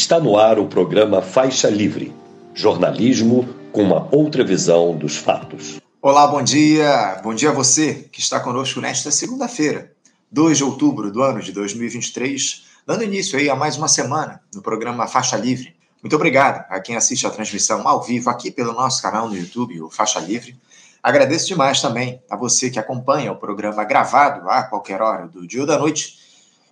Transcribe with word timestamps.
Está 0.00 0.18
no 0.18 0.38
ar 0.38 0.58
o 0.58 0.66
programa 0.66 1.20
Faixa 1.20 1.68
Livre 1.68 2.10
jornalismo 2.54 3.46
com 3.70 3.82
uma 3.82 4.08
outra 4.10 4.42
visão 4.42 4.96
dos 4.96 5.18
fatos. 5.18 5.78
Olá, 6.00 6.26
bom 6.26 6.42
dia. 6.42 7.20
Bom 7.22 7.34
dia 7.34 7.50
a 7.50 7.52
você 7.52 8.08
que 8.10 8.18
está 8.18 8.40
conosco 8.40 8.80
nesta 8.80 9.10
segunda-feira, 9.10 9.92
2 10.32 10.56
de 10.56 10.64
outubro 10.64 11.12
do 11.12 11.22
ano 11.22 11.42
de 11.42 11.52
2023, 11.52 12.64
dando 12.86 13.04
início 13.04 13.38
aí 13.38 13.50
a 13.50 13.54
mais 13.54 13.76
uma 13.76 13.88
semana 13.88 14.40
no 14.54 14.62
programa 14.62 15.06
Faixa 15.06 15.36
Livre. 15.36 15.76
Muito 16.02 16.16
obrigado 16.16 16.64
a 16.70 16.80
quem 16.80 16.96
assiste 16.96 17.26
a 17.26 17.30
transmissão 17.30 17.86
ao 17.86 18.02
vivo 18.02 18.30
aqui 18.30 18.50
pelo 18.50 18.72
nosso 18.72 19.02
canal 19.02 19.28
no 19.28 19.36
YouTube, 19.36 19.82
o 19.82 19.90
Faixa 19.90 20.18
Livre. 20.18 20.58
Agradeço 21.02 21.48
demais 21.48 21.82
também 21.82 22.22
a 22.30 22.36
você 22.36 22.70
que 22.70 22.78
acompanha 22.78 23.32
o 23.32 23.36
programa 23.36 23.84
gravado 23.84 24.48
a 24.48 24.62
qualquer 24.62 25.02
hora 25.02 25.28
do 25.28 25.46
dia 25.46 25.60
ou 25.60 25.66
da 25.66 25.78
noite 25.78 26.18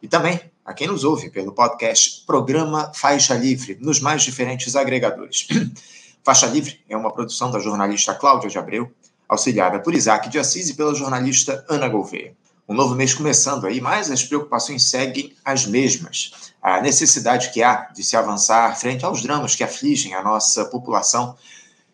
e 0.03 0.09
também 0.09 0.41
a 0.69 0.75
quem 0.75 0.87
nos 0.87 1.03
ouve 1.03 1.31
pelo 1.31 1.51
podcast 1.51 2.25
Programa 2.27 2.93
Faixa 2.95 3.33
Livre, 3.33 3.79
nos 3.81 4.01
mais 4.01 4.23
diferentes 4.23 4.77
agregadores. 4.77 5.49
Faixa 6.23 6.45
Livre 6.45 6.79
é 6.87 6.95
uma 6.95 7.11
produção 7.11 7.51
da 7.51 7.59
jornalista 7.59 8.15
Cláudia 8.15 8.51
de 8.51 8.59
Abreu, 8.59 8.93
auxiliada 9.27 9.81
por 9.81 9.95
Isaac 9.95 10.29
de 10.29 10.39
Assis 10.39 10.69
e 10.69 10.75
pela 10.75 10.95
jornalista 10.95 11.65
Ana 11.71 11.89
Gouveia. 11.89 12.37
Um 12.69 12.75
novo 12.75 12.95
mês 12.95 13.15
começando 13.15 13.67
aí, 13.67 13.81
mas 13.81 14.11
as 14.11 14.23
preocupações 14.23 14.83
seguem 14.85 15.35
as 15.43 15.65
mesmas. 15.65 16.53
A 16.61 16.83
necessidade 16.83 17.51
que 17.51 17.63
há 17.63 17.89
de 17.91 18.05
se 18.05 18.15
avançar 18.15 18.79
frente 18.79 19.07
aos 19.07 19.23
dramas 19.23 19.55
que 19.55 19.65
afligem 19.65 20.13
a 20.13 20.23
nossa 20.23 20.67
população, 20.67 21.35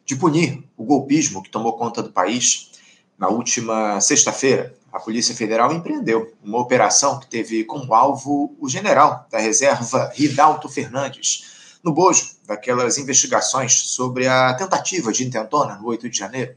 de 0.04 0.16
punir 0.16 0.64
o 0.76 0.82
golpismo 0.82 1.44
que 1.44 1.48
tomou 1.48 1.74
conta 1.74 2.02
do 2.02 2.10
país. 2.10 2.72
Na 3.16 3.28
última 3.28 4.00
sexta-feira, 4.00 4.74
a 4.94 5.00
Polícia 5.00 5.34
Federal 5.34 5.72
empreendeu 5.72 6.32
uma 6.40 6.60
operação 6.60 7.18
que 7.18 7.26
teve 7.26 7.64
como 7.64 7.92
alvo 7.92 8.54
o 8.60 8.68
general 8.68 9.26
da 9.28 9.40
reserva 9.40 10.12
Ridalto 10.14 10.68
Fernandes, 10.68 11.78
no 11.82 11.92
bojo 11.92 12.36
daquelas 12.46 12.96
investigações 12.96 13.72
sobre 13.72 14.28
a 14.28 14.54
tentativa 14.54 15.12
de 15.12 15.26
intentona 15.26 15.74
no 15.74 15.88
8 15.88 16.08
de 16.08 16.16
janeiro. 16.16 16.54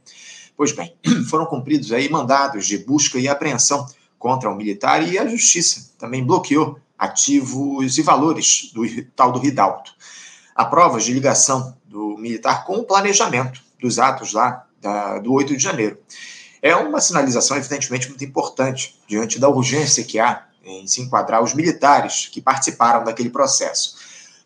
Pois 0.56 0.72
bem, 0.72 0.96
foram 1.28 1.48
cumpridos 1.48 1.92
aí 1.92 2.08
mandados 2.10 2.68
de 2.68 2.78
busca 2.78 3.18
e 3.18 3.28
apreensão 3.28 3.88
contra 4.20 4.52
o 4.52 4.56
militar 4.56 5.02
e 5.02 5.18
a 5.18 5.28
justiça 5.28 5.90
também 5.98 6.24
bloqueou 6.24 6.80
ativos 6.96 7.98
e 7.98 8.04
valores 8.04 8.72
do 8.72 8.84
tal 9.16 9.32
do 9.32 9.40
Ridalto. 9.40 9.92
Há 10.54 10.64
provas 10.64 11.06
de 11.06 11.12
ligação 11.12 11.76
do 11.86 12.16
militar 12.20 12.66
com 12.66 12.76
o 12.76 12.84
planejamento 12.84 13.64
dos 13.82 13.98
atos 13.98 14.34
lá 14.34 14.64
da, 14.80 15.18
do 15.18 15.34
8 15.34 15.58
de 15.58 15.64
janeiro. 15.64 15.98
É 16.62 16.76
uma 16.76 17.00
sinalização, 17.00 17.58
evidentemente, 17.58 18.10
muito 18.10 18.24
importante 18.24 19.00
diante 19.08 19.40
da 19.40 19.50
urgência 19.50 20.04
que 20.04 20.20
há 20.20 20.46
em 20.64 20.86
se 20.88 21.02
enquadrar 21.02 21.42
os 21.42 21.54
militares 21.54 22.28
que 22.28 22.42
participaram 22.42 23.04
daquele 23.04 23.30
processo. 23.30 23.96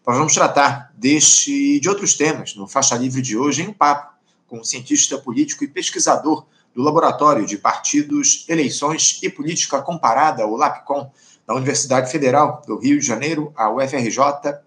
Nós 0.05 0.17
vamos 0.17 0.33
tratar 0.33 0.91
deste 0.95 1.75
e 1.75 1.79
de 1.79 1.89
outros 1.89 2.13
temas 2.15 2.55
no 2.55 2.67
Faixa 2.67 2.95
Livre 2.95 3.21
de 3.21 3.37
hoje 3.37 3.63
em 3.63 3.67
um 3.67 3.73
papo 3.73 4.13
com 4.47 4.59
o 4.59 4.65
cientista 4.65 5.17
político 5.17 5.63
e 5.63 5.67
pesquisador 5.67 6.45
do 6.75 6.81
Laboratório 6.81 7.45
de 7.45 7.57
Partidos, 7.57 8.45
Eleições 8.47 9.19
e 9.21 9.29
Política 9.29 9.81
Comparada, 9.81 10.45
o 10.45 10.55
LAPCOM, 10.55 11.11
da 11.45 11.55
Universidade 11.55 12.11
Federal 12.11 12.61
do 12.65 12.77
Rio 12.77 12.99
de 12.99 13.05
Janeiro, 13.05 13.51
a 13.55 13.69
UFRJ, 13.69 14.17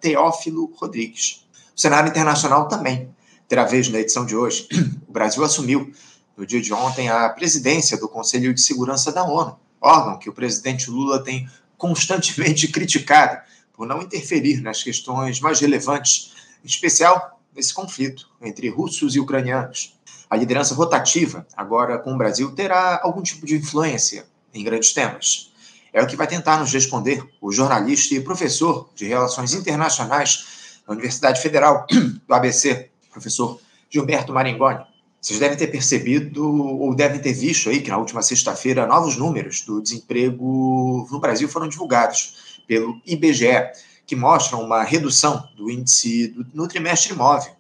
Teófilo 0.01 0.73
Rodrigues. 0.77 1.47
O 1.75 1.81
cenário 1.81 2.11
internacional 2.11 2.69
também 2.69 3.08
terá 3.48 3.64
vez 3.64 3.89
na 3.89 4.01
edição 4.01 4.27
de 4.27 4.36
hoje. 4.36 4.69
O 5.08 5.12
Brasil 5.12 5.45
assumiu 5.45 5.92
no 6.36 6.46
dia 6.46 6.60
de 6.60 6.72
ontem, 6.72 7.08
a 7.08 7.28
presidência 7.28 7.96
do 7.96 8.08
Conselho 8.08 8.52
de 8.52 8.60
Segurança 8.60 9.12
da 9.12 9.24
ONU, 9.24 9.58
órgão 9.80 10.18
que 10.18 10.28
o 10.28 10.32
presidente 10.32 10.90
Lula 10.90 11.22
tem 11.22 11.48
constantemente 11.77 12.66
criticado 12.72 13.40
por 13.72 13.86
não 13.86 14.02
interferir 14.02 14.60
nas 14.60 14.82
questões 14.82 15.40
mais 15.40 15.60
relevantes, 15.60 16.32
em 16.64 16.66
especial 16.66 17.40
nesse 17.55 17.72
conflito 17.72 18.28
entre 18.42 18.68
russos 18.68 19.14
e 19.14 19.20
ucranianos. 19.20 19.96
A 20.28 20.36
liderança 20.36 20.74
rotativa, 20.74 21.46
agora 21.56 21.98
com 21.98 22.14
o 22.14 22.18
Brasil, 22.18 22.52
terá 22.52 23.00
algum 23.02 23.22
tipo 23.22 23.46
de 23.46 23.56
influência 23.56 24.27
em 24.52 24.64
grandes 24.64 24.92
temas. 24.92 25.52
É 25.92 26.02
o 26.02 26.06
que 26.06 26.17
vai 26.17 26.27
tentar 26.27 26.58
nos 26.58 26.73
responder 26.73 27.24
o 27.40 27.52
jornalista 27.52 28.14
e 28.14 28.20
professor 28.20 28.89
de 28.96 29.06
Relações 29.06 29.55
Internacionais 29.55 30.80
da 30.86 30.92
Universidade 30.92 31.40
Federal 31.40 31.86
do 32.27 32.34
ABC, 32.34 32.90
professor 33.12 33.61
Gilberto 33.89 34.33
Maringoni. 34.33 34.93
Vocês 35.24 35.40
devem 35.40 35.57
ter 35.57 35.68
percebido 35.68 36.46
ou 36.46 36.95
devem 36.95 37.18
ter 37.18 37.33
visto 37.33 37.70
aí 37.70 37.80
que 37.80 37.89
na 37.89 37.96
última 37.96 38.20
sexta-feira 38.20 38.86
novos 38.86 39.17
números 39.17 39.62
do 39.62 39.80
desemprego 39.80 41.08
no 41.11 41.18
Brasil 41.18 41.48
foram 41.48 41.67
divulgados 41.67 42.61
pelo 42.67 43.01
IBGE, 43.07 43.70
que 44.07 44.14
mostram 44.14 44.61
uma 44.61 44.83
redução 44.83 45.48
do 45.57 45.70
índice 45.70 46.29
do, 46.29 46.46
no 46.52 46.68
trimestre 46.68 47.14
imóvel, 47.14 47.55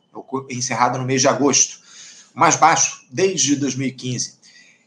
encerrado 0.50 0.98
no 0.98 1.06
mês 1.06 1.22
de 1.22 1.28
agosto, 1.28 1.78
mais 2.34 2.54
baixo 2.54 3.06
desde 3.10 3.56
2015. 3.56 4.34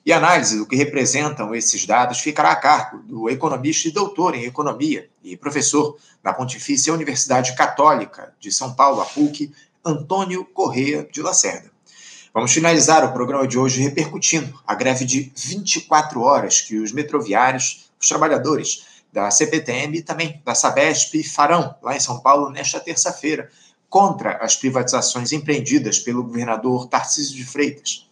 E 0.05 0.13
a 0.13 0.17
análise 0.17 0.59
do 0.59 0.67
que 0.67 0.75
representam 0.75 1.55
esses 1.55 1.83
dados 1.83 2.19
ficará 2.19 2.51
a 2.51 2.55
cargo 2.55 2.99
do 2.99 3.27
economista 3.27 3.87
e 3.87 3.91
doutor 3.91 4.35
em 4.35 4.43
economia 4.43 5.09
e 5.23 5.35
professor 5.35 5.97
da 6.21 6.31
Pontifícia 6.31 6.93
Universidade 6.93 7.55
Católica 7.55 8.35
de 8.39 8.51
São 8.51 8.75
Paulo, 8.75 9.01
a 9.01 9.05
PUC, 9.05 9.51
Antônio 9.83 10.45
Correia 10.45 11.09
de 11.11 11.23
Lacerda. 11.23 11.75
Vamos 12.37 12.53
finalizar 12.53 13.03
o 13.03 13.11
programa 13.11 13.47
de 13.47 13.57
hoje 13.57 13.81
repercutindo 13.81 14.61
a 14.67 14.75
greve 14.75 15.03
de 15.05 15.31
24 15.35 16.21
horas 16.21 16.61
que 16.61 16.77
os 16.77 16.91
metroviários, 16.91 17.89
os 17.99 18.07
trabalhadores 18.07 18.85
da 19.11 19.31
CPTM 19.31 19.97
e 19.97 20.01
também 20.03 20.39
da 20.45 20.53
Sabesp 20.53 21.23
farão 21.23 21.73
lá 21.81 21.95
em 21.95 21.99
São 21.99 22.19
Paulo 22.19 22.51
nesta 22.51 22.79
terça-feira 22.79 23.49
contra 23.89 24.33
as 24.33 24.55
privatizações 24.55 25.31
empreendidas 25.31 25.97
pelo 25.97 26.23
governador 26.23 26.87
Tarcísio 26.87 27.35
de 27.35 27.43
Freitas. 27.43 28.05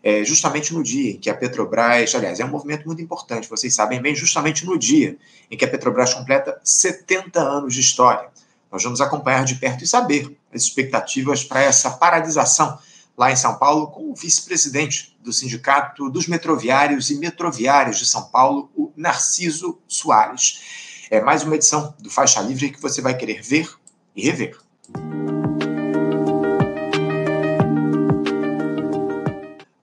É, 0.00 0.24
justamente 0.24 0.72
no 0.72 0.80
dia 0.80 1.14
em 1.14 1.18
que 1.18 1.28
a 1.28 1.34
Petrobras, 1.34 2.14
aliás, 2.14 2.38
é 2.38 2.44
um 2.44 2.50
movimento 2.50 2.86
muito 2.86 3.02
importante, 3.02 3.50
vocês 3.50 3.74
sabem 3.74 4.00
bem, 4.00 4.14
justamente 4.14 4.64
no 4.64 4.78
dia 4.78 5.16
em 5.50 5.56
que 5.56 5.64
a 5.64 5.68
Petrobras 5.68 6.14
completa 6.14 6.56
70 6.62 7.40
anos 7.40 7.74
de 7.74 7.80
história. 7.80 8.28
Nós 8.70 8.84
vamos 8.84 9.00
acompanhar 9.00 9.44
de 9.44 9.56
perto 9.56 9.82
e 9.82 9.88
saber 9.88 10.38
as 10.54 10.62
expectativas 10.62 11.42
para 11.42 11.62
essa 11.62 11.90
paralisação 11.90 12.78
lá 13.16 13.32
em 13.32 13.36
São 13.36 13.56
Paulo, 13.56 13.88
com 13.88 14.10
o 14.10 14.14
vice-presidente 14.14 15.16
do 15.20 15.32
Sindicato 15.32 16.10
dos 16.10 16.26
Metroviários 16.28 17.10
e 17.10 17.16
Metroviárias 17.16 17.98
de 17.98 18.06
São 18.06 18.24
Paulo, 18.24 18.70
o 18.76 18.92
Narciso 18.94 19.78
Soares. 19.88 21.06
É 21.10 21.20
mais 21.20 21.42
uma 21.42 21.54
edição 21.54 21.94
do 21.98 22.10
Faixa 22.10 22.40
Livre 22.40 22.70
que 22.70 22.82
você 22.82 23.00
vai 23.00 23.16
querer 23.16 23.40
ver 23.40 23.72
e 24.14 24.22
rever. 24.22 24.58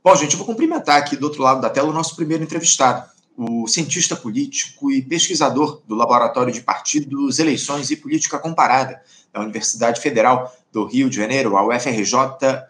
Bom, 0.04 0.16
gente, 0.16 0.34
eu 0.34 0.38
vou 0.38 0.46
cumprimentar 0.46 0.98
aqui 0.98 1.16
do 1.16 1.24
outro 1.24 1.42
lado 1.42 1.62
da 1.62 1.70
tela 1.70 1.90
o 1.90 1.94
nosso 1.94 2.16
primeiro 2.16 2.44
entrevistado, 2.44 3.10
o 3.36 3.68
cientista 3.68 4.16
político 4.16 4.92
e 4.92 5.02
pesquisador 5.02 5.82
do 5.88 5.96
Laboratório 5.96 6.54
de 6.54 6.62
Partidos, 6.62 7.40
Eleições 7.40 7.90
e 7.90 7.96
Política 7.96 8.38
Comparada 8.38 9.02
da 9.32 9.40
Universidade 9.40 10.00
Federal 10.02 10.54
do 10.74 10.86
Rio 10.86 11.08
de 11.08 11.16
Janeiro, 11.16 11.56
a 11.56 11.66
UFRJ, 11.66 12.18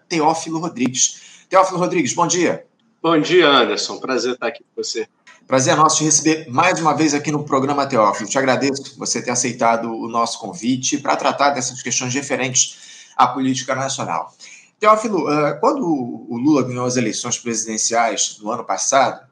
Teófilo 0.10 0.60
Rodrigues. 0.60 1.46
Teófilo 1.50 1.80
Rodrigues, 1.80 2.14
bom 2.14 2.28
dia. 2.28 2.66
Bom 3.02 3.18
dia, 3.20 3.48
Anderson. 3.48 3.98
Prazer 3.98 4.34
estar 4.34 4.48
aqui 4.48 4.60
com 4.60 4.84
você. 4.84 5.08
Prazer 5.48 5.74
é 5.74 5.76
nosso 5.78 5.98
te 5.98 6.04
receber 6.04 6.50
mais 6.50 6.80
uma 6.80 6.94
vez 6.94 7.14
aqui 7.14 7.32
no 7.32 7.46
programa 7.46 7.88
Teófilo. 7.88 8.30
Te 8.30 8.38
agradeço 8.38 8.98
você 8.98 9.22
ter 9.22 9.32
aceitado 9.32 9.90
o 9.90 10.10
nosso 10.10 10.38
convite 10.40 10.98
para 10.98 11.16
tratar 11.16 11.52
dessas 11.52 11.82
questões 11.82 12.14
referentes 12.14 13.08
à 13.16 13.26
política 13.26 13.74
nacional. 13.74 14.34
Teófilo, 14.80 15.32
eh, 15.32 15.54
quando 15.62 15.86
o 15.86 16.38
Lula 16.38 16.64
ganhou 16.64 16.86
as 16.86 16.98
eleições 16.98 17.38
presidenciais 17.38 18.38
no 18.42 18.52
ano 18.52 18.66
passado, 18.66 19.26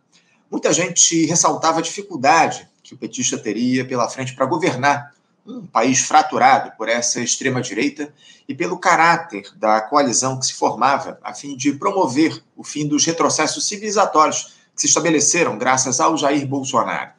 muita 0.50 0.72
gente 0.72 1.26
ressaltava 1.26 1.80
a 1.80 1.82
dificuldade 1.82 2.70
que 2.82 2.94
o 2.94 2.98
petista 2.98 3.38
teria 3.38 3.86
pela 3.86 4.10
frente 4.10 4.34
para 4.34 4.46
governar 4.46 5.14
um 5.46 5.66
país 5.66 6.02
fraturado 6.02 6.72
por 6.78 6.88
essa 6.88 7.20
extrema-direita 7.20 8.14
e 8.48 8.54
pelo 8.54 8.78
caráter 8.78 9.44
da 9.56 9.82
coalizão 9.82 10.40
que 10.40 10.46
se 10.46 10.54
formava 10.54 11.20
a 11.24 11.34
fim 11.34 11.56
de 11.56 11.74
promover 11.74 12.44
o 12.56 12.64
fim 12.64 12.88
dos 12.88 13.06
retrocessos 13.06 13.68
civilizatórios 13.68 14.54
que 14.76 14.82
se 14.82 14.88
estabeleceram 14.88 15.58
graças 15.58 16.00
ao 16.00 16.18
Jair 16.18 16.48
Bolsonaro. 16.48 17.12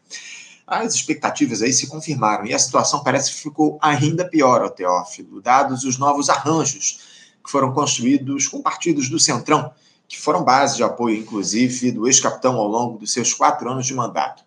As 0.66 0.94
expectativas 0.94 1.60
aí 1.60 1.72
se 1.72 1.88
confirmaram 1.88 2.46
e 2.46 2.54
a 2.54 2.58
situação 2.58 3.02
parece 3.02 3.32
que 3.32 3.42
ficou 3.42 3.78
ainda 3.82 4.24
pior 4.24 4.62
ao 4.62 4.70
Teófilo, 4.70 5.42
dados 5.42 5.84
os 5.84 5.98
novos 5.98 6.30
arranjos 6.30 7.00
que 7.44 7.50
foram 7.50 7.72
construídos 7.72 8.46
com 8.46 8.62
partidos 8.62 9.08
do 9.08 9.18
Centrão, 9.18 9.72
que 10.06 10.18
foram 10.18 10.44
base 10.44 10.76
de 10.76 10.84
apoio, 10.84 11.16
inclusive, 11.16 11.90
do 11.90 12.06
ex-capitão 12.06 12.56
ao 12.56 12.68
longo 12.68 12.98
dos 12.98 13.12
seus 13.12 13.34
quatro 13.34 13.68
anos 13.70 13.86
de 13.86 13.94
mandato. 13.94 14.44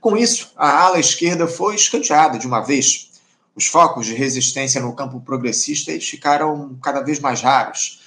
Com 0.00 0.16
isso, 0.16 0.50
a 0.56 0.84
ala 0.84 0.98
esquerda 0.98 1.46
foi 1.46 1.76
escanteada 1.76 2.38
de 2.38 2.46
uma 2.46 2.60
vez, 2.60 3.11
os 3.54 3.66
focos 3.66 4.06
de 4.06 4.14
resistência 4.14 4.80
no 4.80 4.94
campo 4.94 5.20
progressista 5.20 5.92
ficaram 6.00 6.78
cada 6.82 7.00
vez 7.00 7.20
mais 7.20 7.40
raros. 7.40 8.00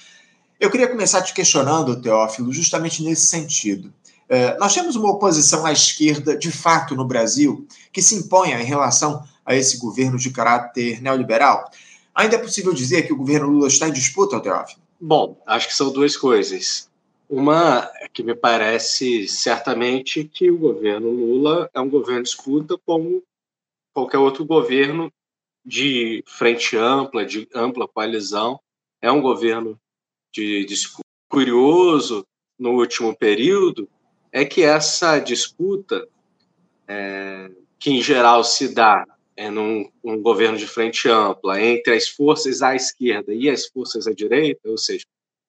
Eu 0.58 0.70
queria 0.70 0.88
começar 0.88 1.22
te 1.22 1.34
questionando, 1.34 2.00
Teófilo, 2.00 2.52
justamente 2.52 3.02
nesse 3.02 3.26
sentido. 3.26 3.92
É, 4.28 4.56
nós 4.58 4.74
temos 4.74 4.96
uma 4.96 5.10
oposição 5.10 5.64
à 5.64 5.72
esquerda, 5.72 6.36
de 6.36 6.50
fato, 6.50 6.96
no 6.96 7.04
Brasil, 7.04 7.66
que 7.92 8.02
se 8.02 8.16
imponha 8.16 8.60
em 8.60 8.64
relação 8.64 9.22
a 9.44 9.54
esse 9.54 9.78
governo 9.78 10.18
de 10.18 10.30
caráter 10.30 11.00
neoliberal. 11.00 11.70
Ainda 12.14 12.36
é 12.36 12.38
possível 12.38 12.72
dizer 12.72 13.02
que 13.02 13.12
o 13.12 13.16
governo 13.16 13.48
Lula 13.48 13.68
está 13.68 13.88
em 13.88 13.92
disputa, 13.92 14.40
Teófilo? 14.40 14.80
Bom, 15.00 15.40
acho 15.46 15.68
que 15.68 15.74
são 15.74 15.92
duas 15.92 16.16
coisas. 16.16 16.88
Uma 17.28 17.90
é 18.00 18.08
que 18.08 18.22
me 18.22 18.34
parece 18.34 19.28
certamente 19.28 20.24
que 20.24 20.50
o 20.50 20.58
governo 20.58 21.10
Lula 21.10 21.68
é 21.74 21.80
um 21.80 21.90
governo 21.90 22.22
de 22.22 22.36
como 22.84 23.22
qualquer 23.92 24.18
outro 24.18 24.44
governo 24.44 25.12
de 25.66 26.22
frente 26.26 26.76
ampla, 26.76 27.26
de 27.26 27.48
ampla 27.52 27.88
coalizão. 27.88 28.60
É 29.02 29.10
um 29.10 29.20
governo 29.20 29.78
de 30.32 30.64
disputa. 30.64 31.02
Curioso, 31.28 32.24
no 32.56 32.70
último 32.78 33.14
período, 33.16 33.88
é 34.30 34.44
que 34.44 34.62
essa 34.62 35.18
disputa, 35.18 36.06
é, 36.86 37.50
que 37.78 37.90
em 37.90 38.00
geral 38.00 38.44
se 38.44 38.72
dá 38.72 39.04
é, 39.36 39.50
num 39.50 39.90
um 40.02 40.22
governo 40.22 40.56
de 40.56 40.66
frente 40.66 41.08
ampla 41.08 41.60
entre 41.60 41.94
as 41.94 42.08
forças 42.08 42.62
à 42.62 42.74
esquerda 42.74 43.34
e 43.34 43.50
as 43.50 43.66
forças 43.66 44.06
à 44.06 44.12
direita, 44.12 44.60
ou 44.68 44.78
seja, 44.78 45.04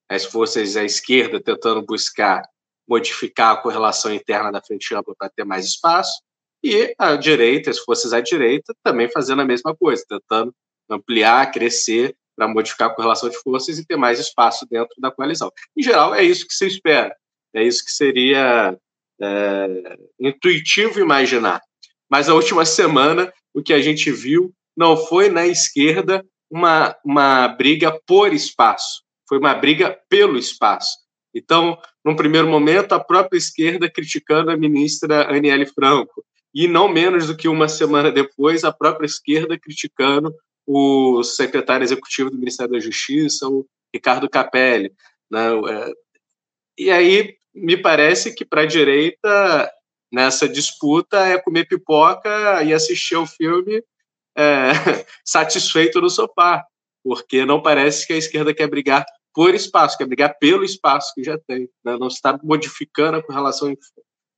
as 0.10 0.26
forças 0.26 0.76
à 0.76 0.84
esquerda 0.84 1.40
tentando 1.40 1.82
buscar 1.84 2.42
modificar 2.88 3.54
a 3.54 3.58
correlação 3.58 4.14
interna 4.14 4.52
da 4.52 4.62
frente 4.62 4.96
ampla 4.96 5.14
para 5.16 5.30
ter 5.30 5.44
mais 5.44 5.66
espaço, 5.66 6.22
e 6.64 6.94
a 6.98 7.16
direita, 7.16 7.70
as 7.70 7.80
forças 7.80 8.14
à 8.14 8.20
direita, 8.20 8.74
também 8.84 9.10
fazendo 9.10 9.42
a 9.42 9.46
mesma 9.46 9.76
coisa, 9.76 10.04
tentando 10.08 10.54
ampliar, 10.90 11.52
crescer 11.52 12.16
para 12.36 12.48
modificar 12.48 12.90
a 12.90 12.94
correlação 12.94 13.30
de 13.30 13.38
forças 13.40 13.80
e 13.80 13.86
ter 13.86 13.98
mais 13.98 14.20
espaço 14.20 14.66
dentro 14.70 14.96
da 15.00 15.12
coalizão. 15.12 15.52
Em 15.76 15.82
geral, 15.82 16.14
é 16.14 16.24
isso 16.24 16.48
que 16.48 16.54
se 16.54 16.68
espera, 16.68 17.16
é 17.54 17.64
isso 17.64 17.84
que 17.84 17.92
seria 17.92 18.78
é, 19.20 19.98
intuitivo 20.20 21.00
imaginar. 21.00 21.62
Mas 22.10 22.30
a 22.30 22.34
última 22.34 22.66
semana, 22.66 23.34
o 23.54 23.62
que 23.62 23.74
a 23.74 23.82
gente 23.82 24.12
viu 24.12 24.54
não 24.76 24.96
foi 24.96 25.30
na 25.30 25.48
esquerda 25.48 26.24
uma, 26.50 26.96
uma 27.04 27.48
briga 27.48 28.00
por 28.06 28.32
espaço, 28.32 29.02
foi 29.28 29.40
uma 29.40 29.54
briga 29.54 30.00
pelo 30.08 30.38
espaço. 30.38 30.96
Então, 31.34 31.78
num 32.06 32.16
primeiro 32.16 32.48
momento, 32.48 32.94
a 32.94 33.00
própria 33.00 33.38
esquerda 33.38 33.92
criticando 33.92 34.50
a 34.50 34.58
ministra 34.58 35.30
Aniele 35.30 35.66
Franco, 35.66 36.24
e 36.58 36.68
não 36.68 36.90
menos 36.90 37.28
do 37.28 37.38
que 37.38 37.48
uma 37.48 37.68
semana 37.68 38.12
depois, 38.12 38.64
a 38.64 38.74
própria 38.74 39.06
esquerda 39.06 39.60
criticando 39.60 40.34
o 40.66 41.22
secretário 41.22 41.84
executivo 41.84 42.32
do 42.32 42.40
Ministério 42.40 42.72
da 42.72 42.80
Justiça, 42.80 43.48
o 43.48 43.64
Ricardo 43.94 44.28
Capelli. 44.28 44.92
Né? 45.30 45.40
É, 45.70 45.92
e 46.76 46.90
aí, 46.90 47.38
me 47.54 47.78
parece 47.78 48.34
que 48.34 48.44
para 48.44 48.62
a 48.62 48.66
direita, 48.66 49.72
nessa 50.12 50.50
disputa, 50.50 51.28
é 51.28 51.40
comer 51.40 51.68
pipoca 51.68 52.64
e 52.64 52.74
assistir 52.74 53.14
ao 53.14 53.28
filme 53.28 53.84
é, 54.36 54.72
satisfeito 55.24 56.02
no 56.02 56.10
sofá, 56.10 56.66
porque 57.04 57.46
não 57.46 57.62
parece 57.62 58.08
que 58.08 58.14
a 58.14 58.18
esquerda 58.18 58.52
quer 58.52 58.68
brigar 58.68 59.06
por 59.32 59.54
espaço, 59.54 59.96
quer 59.96 60.08
brigar 60.08 60.36
pelo 60.40 60.64
espaço 60.64 61.14
que 61.14 61.24
já 61.24 61.38
tem, 61.38 61.70
né? 61.86 61.96
não 62.00 62.08
está 62.08 62.36
modificando 62.42 63.20
a 63.20 63.24
correlação 63.24 63.78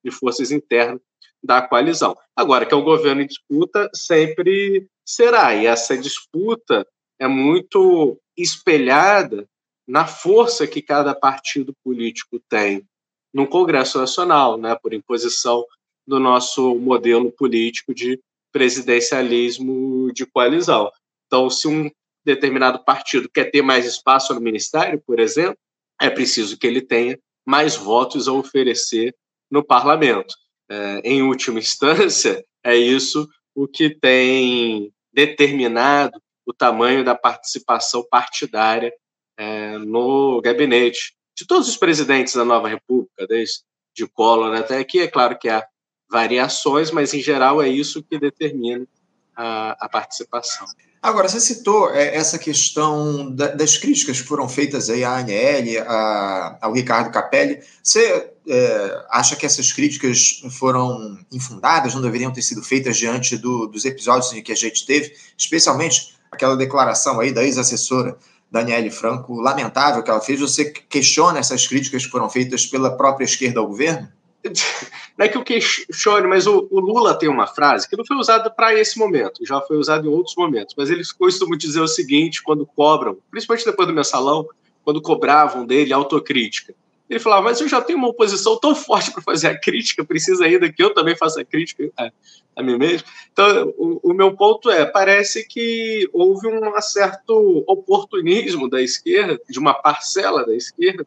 de 0.04 0.12
forças 0.12 0.52
internas 0.52 1.00
da 1.44 1.62
coalizão. 1.62 2.18
Agora, 2.36 2.66
que 2.66 2.74
é 2.74 2.78
o 2.78 2.84
governo 2.84 3.22
em 3.22 3.28
disputa, 3.28 3.90
sempre 3.94 4.88
será, 5.06 5.56
e 5.56 5.66
essa 5.66 5.98
disputa 5.98 6.86
é 7.20 7.28
muito 7.28 8.20
espelhada 8.38 9.48
na 9.88 10.06
força 10.06 10.68
que 10.68 10.82
cada 10.82 11.16
partido 11.16 11.74
político 11.84 12.40
tem 12.48 12.86
no 13.34 13.48
Congresso 13.48 13.98
Nacional, 13.98 14.58
né, 14.58 14.76
por 14.82 14.94
imposição 14.94 15.66
do 16.08 16.20
nosso 16.20 16.76
modelo 16.76 17.32
político 17.32 17.94
de 17.94 18.20
presidencialismo 18.52 20.12
de 20.14 20.26
coalizão. 20.26 20.92
Então, 21.28 21.50
se 21.50 21.68
um 21.68 21.90
determinado 22.26 22.84
partido 22.84 23.30
quer 23.30 23.52
ter 23.52 23.62
mais 23.62 23.86
espaço 23.86 24.34
no 24.34 24.42
ministério, 24.42 25.02
por 25.06 25.20
exemplo, 25.20 25.58
é 26.02 26.10
preciso 26.10 26.58
que 26.58 26.66
ele 26.66 26.82
tenha 26.82 27.20
mais 27.46 27.76
votos 27.76 28.28
a 28.28 28.34
oferecer 28.34 29.16
no 29.52 29.64
parlamento. 29.64 30.36
É, 30.70 31.02
em 31.04 31.22
última 31.22 31.60
instância, 31.60 32.44
é 32.64 32.76
isso 32.76 33.28
o 33.56 33.68
que 33.68 33.90
tem 33.90 34.94
determinado 35.12 36.22
o 36.46 36.54
tamanho 36.54 37.04
da 37.04 37.16
participação 37.16 38.06
partidária 38.10 38.94
é, 39.38 39.78
no 39.78 40.42
gabinete 40.42 41.16
de 41.38 41.46
todos 41.46 41.70
os 41.70 41.78
presidentes 41.78 42.34
da 42.34 42.44
nova 42.44 42.68
república, 42.68 43.26
desde 43.28 43.60
de 43.96 44.08
Collor 44.08 44.56
até 44.56 44.78
aqui. 44.78 45.00
É 45.00 45.08
claro 45.08 45.38
que 45.38 45.50
há 45.50 45.66
variações, 46.10 46.92
mas 46.92 47.14
em 47.14 47.22
geral 47.22 47.62
é 47.62 47.68
isso 47.68 48.04
que 48.04 48.20
determina 48.20 48.86
a, 49.36 49.86
a 49.86 49.90
participação. 49.90 50.68
Agora, 51.02 51.30
você 51.30 51.40
citou 51.40 51.90
é, 51.92 52.16
essa 52.16 52.38
questão 52.38 53.34
da, 53.34 53.48
das 53.48 53.78
críticas 53.78 54.20
que 54.20 54.28
foram 54.28 54.50
feitas 54.50 54.90
aí 54.90 55.04
à 55.04 55.16
ANL, 55.16 55.84
a, 55.88 56.58
ao 56.62 56.74
Ricardo 56.74 57.12
Capelli. 57.12 57.60
Você 57.82 58.32
é, 58.48 59.06
acha 59.10 59.36
que 59.38 59.46
essas 59.46 59.72
críticas 59.72 60.42
foram 60.52 61.18
infundadas, 61.32 61.96
não 61.96 62.02
deveriam 62.02 62.34
ter 62.34 62.42
sido 62.42 62.62
feitas 62.62 62.98
diante 62.98 63.38
do, 63.38 63.68
dos 63.68 63.86
episódios 63.86 64.32
que 64.42 64.52
a 64.52 64.56
gente 64.56 64.86
teve, 64.86 65.14
especialmente 65.38 66.16
aquela 66.30 66.58
declaração 66.58 67.20
aí 67.20 67.32
da 67.32 67.44
ex-assessora 67.44 68.18
Daniele 68.52 68.92
Franco, 68.92 69.40
lamentável 69.40 70.04
que 70.04 70.10
ela 70.10 70.20
fez. 70.20 70.40
Você 70.42 70.66
questiona 70.66 71.40
essas 71.40 71.66
críticas 71.66 72.06
que 72.06 72.12
foram 72.12 72.30
feitas 72.30 72.66
pela 72.66 72.98
própria 72.98 73.24
esquerda 73.24 73.62
ao 73.62 73.68
governo? 73.68 74.12
Não 75.18 75.26
é 75.26 75.28
que 75.30 75.38
eu 75.38 75.44
questione, 75.44 76.28
mas 76.28 76.48
o, 76.48 76.68
o, 76.72 76.80
Lula 76.80 77.18
tem 77.18 77.28
uma 77.28 77.46
frase 77.46 77.90
que 77.90 77.98
não 77.98 78.06
foi 78.06 78.16
usada 78.16 78.50
para 78.50 78.74
esse 78.74 78.98
momento, 78.98 79.46
já 79.46 79.60
foi 79.60 79.76
usada 79.78 80.08
em 80.08 80.10
outros 80.10 80.36
momentos, 80.36 80.74
mas 80.78 80.90
ele 80.90 81.04
costuma 81.18 81.58
dizer 81.58 81.82
o 81.82 81.88
seguinte 81.88 82.42
quando 82.42 82.66
cobram, 82.66 83.18
principalmente 83.30 83.66
depois 83.66 83.88
do 83.88 83.94
mensalão, 83.94 84.48
quando 84.84 85.02
cobravam 85.02 85.66
dele 85.66 85.92
autocrítica. 85.92 86.74
Ele 87.10 87.20
falava, 87.20 87.44
mas 87.44 87.60
eu 87.60 87.68
já 87.68 87.82
tenho 87.82 87.98
uma 87.98 88.08
oposição 88.08 88.58
tão 88.60 88.76
forte 88.76 89.12
para 89.12 89.22
fazer 89.22 89.48
a 89.48 89.60
crítica, 89.60 90.06
precisa 90.06 90.46
ainda 90.46 90.72
que 90.72 90.82
eu 90.82 90.94
também 90.94 91.16
faça 91.16 91.42
a 91.42 91.46
crítica 91.46 91.92
a, 91.98 92.12
a 92.56 92.62
mim 92.62 92.78
mesmo. 92.78 93.08
Então, 93.34 93.74
o, 93.78 94.12
o, 94.12 94.14
meu 94.14 94.36
ponto 94.36 94.70
é, 94.70 94.86
parece 94.86 95.44
que 95.48 96.08
houve 96.14 96.48
um 96.48 96.80
certo 96.82 97.64
oportunismo 97.68 98.70
da 98.70 98.80
esquerda, 98.80 99.42
de 99.50 99.58
uma 99.58 99.74
parcela 99.74 100.46
da 100.46 100.56
esquerda, 100.56 101.06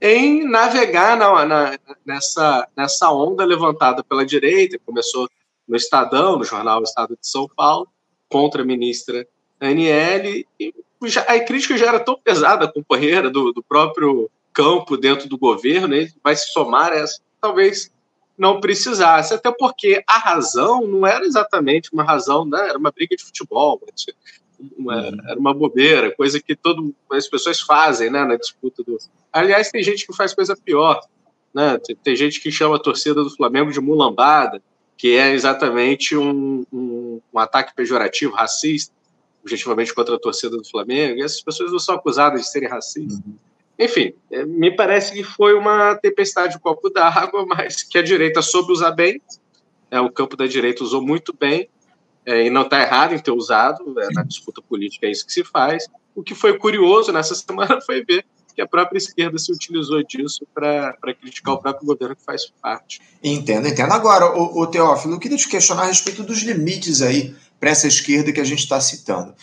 em 0.00 0.44
navegar 0.44 1.16
na, 1.16 1.44
na, 1.44 1.78
nessa, 2.04 2.68
nessa 2.76 3.10
onda 3.10 3.44
levantada 3.44 4.04
pela 4.04 4.24
direita, 4.24 4.78
começou 4.84 5.28
no 5.66 5.76
Estadão, 5.76 6.38
no 6.38 6.44
jornal 6.44 6.82
Estado 6.82 7.16
de 7.20 7.28
São 7.28 7.48
Paulo, 7.48 7.88
contra 8.28 8.62
a 8.62 8.64
ministra 8.64 9.26
Aniele, 9.60 10.46
e 10.60 10.72
já, 11.04 11.22
a 11.22 11.40
crítica 11.40 11.76
já 11.76 11.86
era 11.86 12.00
tão 12.00 12.18
pesada, 12.22 12.70
companheira 12.70 13.30
do, 13.30 13.52
do 13.52 13.62
próprio 13.62 14.30
campo 14.52 14.96
dentro 14.96 15.28
do 15.28 15.38
governo, 15.38 15.94
ele 15.94 16.12
vai 16.22 16.34
se 16.34 16.52
somar 16.52 16.92
a 16.92 16.96
essa, 16.96 17.20
talvez 17.40 17.90
não 18.36 18.60
precisasse, 18.60 19.32
até 19.32 19.50
porque 19.50 20.02
a 20.06 20.18
razão 20.18 20.86
não 20.86 21.06
era 21.06 21.24
exatamente 21.24 21.90
uma 21.92 22.04
razão, 22.04 22.44
né? 22.44 22.68
era 22.68 22.78
uma 22.78 22.90
briga 22.90 23.16
de 23.16 23.24
futebol, 23.24 23.80
uma, 24.76 25.08
uhum. 25.08 25.18
era 25.28 25.38
uma 25.38 25.54
bobeira, 25.54 26.14
coisa 26.14 26.40
que 26.40 26.56
todo, 26.56 26.94
as 27.12 27.28
pessoas 27.28 27.60
fazem 27.60 28.10
né, 28.10 28.24
na 28.24 28.36
disputa 28.36 28.82
do. 28.82 28.96
Aliás, 29.32 29.70
tem 29.70 29.82
gente 29.82 30.06
que 30.06 30.14
faz 30.14 30.34
coisa 30.34 30.56
pior, 30.56 31.00
né? 31.54 31.78
Tem, 31.78 31.96
tem 31.96 32.16
gente 32.16 32.40
que 32.40 32.50
chama 32.50 32.76
a 32.76 32.80
torcida 32.80 33.22
do 33.22 33.30
Flamengo 33.30 33.70
de 33.70 33.80
mulambada, 33.80 34.62
que 34.96 35.16
é 35.16 35.32
exatamente 35.32 36.16
um, 36.16 36.64
um, 36.72 37.20
um 37.32 37.38
ataque 37.38 37.74
pejorativo, 37.74 38.34
racista, 38.34 38.94
objetivamente 39.42 39.94
contra 39.94 40.16
a 40.16 40.18
torcida 40.18 40.56
do 40.56 40.64
Flamengo, 40.64 41.18
e 41.18 41.22
essas 41.22 41.40
pessoas 41.40 41.70
não 41.70 41.78
são 41.78 41.94
acusadas 41.94 42.40
de 42.40 42.50
serem 42.50 42.68
racistas. 42.68 43.18
Uhum. 43.18 43.36
Enfim, 43.78 44.14
é, 44.30 44.44
me 44.44 44.74
parece 44.74 45.12
que 45.12 45.22
foi 45.22 45.54
uma 45.54 45.94
tempestade 45.96 46.54
de 46.54 46.58
copo 46.58 46.88
d'água, 46.88 47.44
mas 47.46 47.82
que 47.82 47.98
a 47.98 48.02
direita 48.02 48.40
soube 48.42 48.72
usar 48.72 48.92
bem. 48.92 49.20
É, 49.90 50.00
o 50.00 50.10
campo 50.10 50.36
da 50.36 50.46
direita 50.46 50.82
usou 50.82 51.00
muito 51.00 51.32
bem, 51.38 51.68
é, 52.26 52.46
e 52.46 52.50
não 52.50 52.62
está 52.62 52.82
errado 52.82 53.14
em 53.14 53.18
ter 53.18 53.30
usado, 53.30 53.94
é, 54.00 54.08
na 54.12 54.24
disputa 54.24 54.60
política 54.60 55.06
é 55.06 55.10
isso 55.12 55.24
que 55.24 55.32
se 55.32 55.44
faz. 55.44 55.86
O 56.14 56.22
que 56.22 56.34
foi 56.34 56.58
curioso 56.58 57.12
nessa 57.12 57.34
semana 57.36 57.80
foi 57.80 58.04
ver 58.04 58.26
que 58.54 58.60
a 58.60 58.66
própria 58.66 58.98
esquerda 58.98 59.38
se 59.38 59.52
utilizou 59.52 60.02
disso 60.02 60.46
para 60.52 60.96
criticar 61.20 61.54
o 61.54 61.58
próprio 61.58 61.86
governo 61.86 62.16
que 62.16 62.24
faz 62.24 62.50
parte. 62.60 63.00
Entendo, 63.22 63.68
entendo. 63.68 63.92
Agora, 63.92 64.34
o, 64.34 64.62
o 64.62 64.66
Teófilo, 64.66 65.14
eu 65.14 65.18
queria 65.18 65.36
te 65.36 65.46
questionar 65.46 65.82
a 65.82 65.86
respeito 65.86 66.22
dos 66.22 66.42
limites 66.42 67.02
aí 67.02 67.36
para 67.60 67.70
essa 67.70 67.86
esquerda 67.86 68.32
que 68.32 68.40
a 68.40 68.44
gente 68.44 68.60
está 68.60 68.80
citando. 68.80 69.34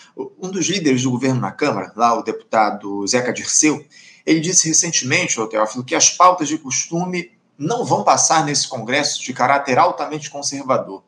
Um 0.42 0.50
dos 0.50 0.68
líderes 0.68 1.04
do 1.04 1.12
governo 1.12 1.40
na 1.40 1.52
Câmara, 1.52 1.94
lá 1.96 2.18
o 2.18 2.24
deputado 2.24 3.06
Zeca 3.08 3.32
Dirceu, 3.32 3.86
ele 4.26 4.40
disse 4.40 4.68
recentemente, 4.68 5.40
o 5.40 5.48
Teófilo, 5.48 5.84
que 5.84 5.96
as 5.96 6.10
pautas 6.10 6.48
de 6.48 6.58
costume 6.58 7.32
não 7.58 7.86
vão 7.86 8.04
passar 8.04 8.44
nesse 8.44 8.68
Congresso 8.68 9.22
de 9.22 9.32
caráter 9.32 9.78
altamente 9.78 10.30
conservador. 10.30 11.04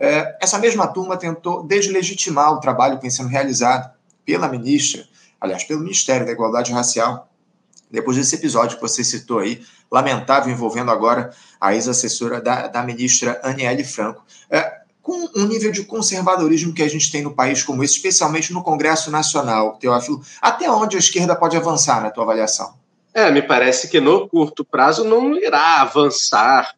É, 0.00 0.38
essa 0.40 0.58
mesma 0.58 0.86
turma 0.86 1.18
tentou 1.18 1.62
deslegitimar 1.62 2.54
o 2.54 2.60
trabalho 2.60 2.96
que 2.96 3.02
vem 3.02 3.10
sendo 3.10 3.28
realizado 3.28 3.92
pela 4.24 4.48
ministra, 4.48 5.06
aliás, 5.38 5.62
pelo 5.62 5.80
Ministério 5.80 6.24
da 6.24 6.32
Igualdade 6.32 6.72
Racial, 6.72 7.28
depois 7.90 8.16
desse 8.16 8.34
episódio 8.34 8.76
que 8.76 8.82
você 8.82 9.04
citou 9.04 9.40
aí, 9.40 9.62
lamentável, 9.90 10.50
envolvendo 10.50 10.90
agora 10.90 11.30
a 11.60 11.74
ex-assessora 11.74 12.40
da, 12.40 12.68
da 12.68 12.82
ministra 12.82 13.38
Aniele 13.42 13.84
Franco. 13.84 14.24
É, 14.48 14.80
com 15.02 15.28
um 15.36 15.46
nível 15.46 15.72
de 15.72 15.84
conservadorismo 15.84 16.72
que 16.72 16.82
a 16.82 16.88
gente 16.88 17.10
tem 17.10 17.22
no 17.22 17.34
país 17.34 17.62
como 17.62 17.82
esse, 17.82 17.96
especialmente 17.96 18.52
no 18.52 18.62
Congresso 18.62 19.10
Nacional, 19.10 19.76
Teófilo, 19.78 20.22
até 20.40 20.70
onde 20.70 20.96
a 20.96 20.98
esquerda 20.98 21.34
pode 21.36 21.56
avançar 21.56 22.00
na 22.00 22.10
tua 22.10 22.24
avaliação? 22.24 22.74
É, 23.12 23.30
me 23.30 23.42
parece 23.42 23.88
que 23.88 24.00
no 24.00 24.28
curto 24.28 24.64
prazo 24.64 25.04
não 25.04 25.36
irá 25.36 25.80
avançar 25.80 26.74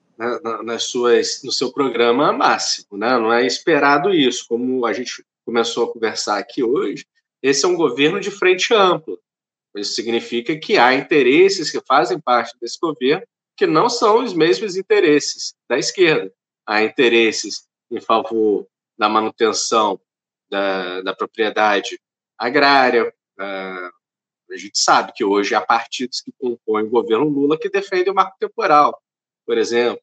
nas 0.64 0.84
suas, 0.84 1.42
no 1.42 1.52
seu 1.52 1.72
programa 1.72 2.32
máximo, 2.32 2.96
né? 2.96 3.18
Não 3.18 3.32
é 3.32 3.46
esperado 3.46 4.14
isso, 4.14 4.46
como 4.48 4.86
a 4.86 4.92
gente 4.92 5.24
começou 5.44 5.84
a 5.84 5.92
conversar 5.92 6.38
aqui 6.38 6.62
hoje. 6.62 7.06
Esse 7.42 7.64
é 7.64 7.68
um 7.68 7.76
governo 7.76 8.20
de 8.20 8.30
frente 8.30 8.72
ampla. 8.72 9.16
Isso 9.76 9.94
significa 9.94 10.56
que 10.58 10.78
há 10.78 10.94
interesses 10.94 11.70
que 11.70 11.80
fazem 11.86 12.20
parte 12.20 12.56
desse 12.60 12.78
governo 12.80 13.26
que 13.56 13.66
não 13.66 13.88
são 13.88 14.22
os 14.22 14.32
mesmos 14.32 14.76
interesses 14.76 15.54
da 15.68 15.78
esquerda. 15.78 16.32
Há 16.66 16.82
interesses 16.82 17.66
em 17.90 18.00
favor 18.00 18.66
da 18.98 19.08
manutenção 19.08 20.00
da, 20.50 21.00
da 21.02 21.14
propriedade 21.14 21.98
agrária. 22.38 23.12
Uh, 23.38 24.52
a 24.52 24.56
gente 24.56 24.78
sabe 24.78 25.12
que 25.14 25.24
hoje 25.24 25.54
há 25.54 25.60
partidos 25.60 26.20
que 26.20 26.32
compõem 26.38 26.84
o 26.84 26.90
governo 26.90 27.28
Lula 27.28 27.58
que 27.58 27.70
defendem 27.70 28.12
o 28.12 28.14
marco 28.14 28.36
temporal, 28.38 29.00
por 29.46 29.56
exemplo. 29.56 30.02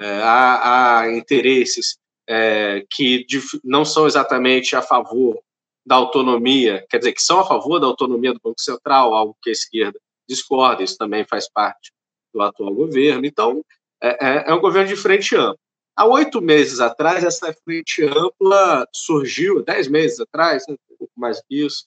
Uh, 0.00 0.22
há, 0.22 1.00
há, 1.00 1.12
interesses 1.16 1.98
uh, 2.30 2.86
que 2.90 3.26
não 3.64 3.84
são 3.84 4.06
exatamente 4.06 4.76
a 4.76 4.82
favor 4.82 5.40
da 5.84 5.96
autonomia, 5.96 6.84
quer 6.88 6.98
dizer, 6.98 7.12
que 7.12 7.22
são 7.22 7.40
a 7.40 7.46
favor 7.46 7.80
da 7.80 7.86
autonomia 7.86 8.32
do 8.32 8.40
Banco 8.42 8.60
Central, 8.60 9.14
algo 9.14 9.36
que 9.42 9.50
a 9.50 9.52
esquerda 9.52 9.98
discorda, 10.28 10.82
isso 10.82 10.98
também 10.98 11.24
faz 11.24 11.48
parte 11.50 11.90
do 12.32 12.42
atual 12.42 12.74
governo. 12.74 13.24
Então, 13.24 13.64
é, 14.02 14.26
é, 14.26 14.50
é 14.50 14.54
um 14.54 14.60
governo 14.60 14.88
de 14.88 14.96
frente 14.96 15.34
ampla. 15.34 15.58
Há 15.96 16.06
oito 16.06 16.40
meses 16.40 16.78
atrás, 16.78 17.24
essa 17.24 17.52
frente 17.64 18.04
ampla 18.04 18.86
surgiu, 18.94 19.64
dez 19.64 19.88
meses 19.88 20.20
atrás, 20.20 20.64
né, 20.68 20.76
um 20.90 20.96
pouco 20.96 21.12
mais 21.16 21.40
que 21.40 21.64
isso. 21.64 21.86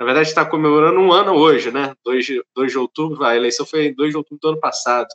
Na 0.00 0.06
verdade, 0.06 0.28
está 0.28 0.46
comemorando 0.46 0.98
um 0.98 1.12
ano 1.12 1.34
hoje, 1.34 1.70
né? 1.70 1.94
2 2.02 2.24
de, 2.24 2.42
2 2.54 2.72
de 2.72 2.78
outubro, 2.78 3.22
a 3.22 3.36
eleição 3.36 3.66
foi 3.66 3.88
em 3.88 3.94
2 3.94 4.12
de 4.12 4.16
outubro 4.16 4.38
do 4.40 4.48
ano 4.48 4.60
passado. 4.60 5.08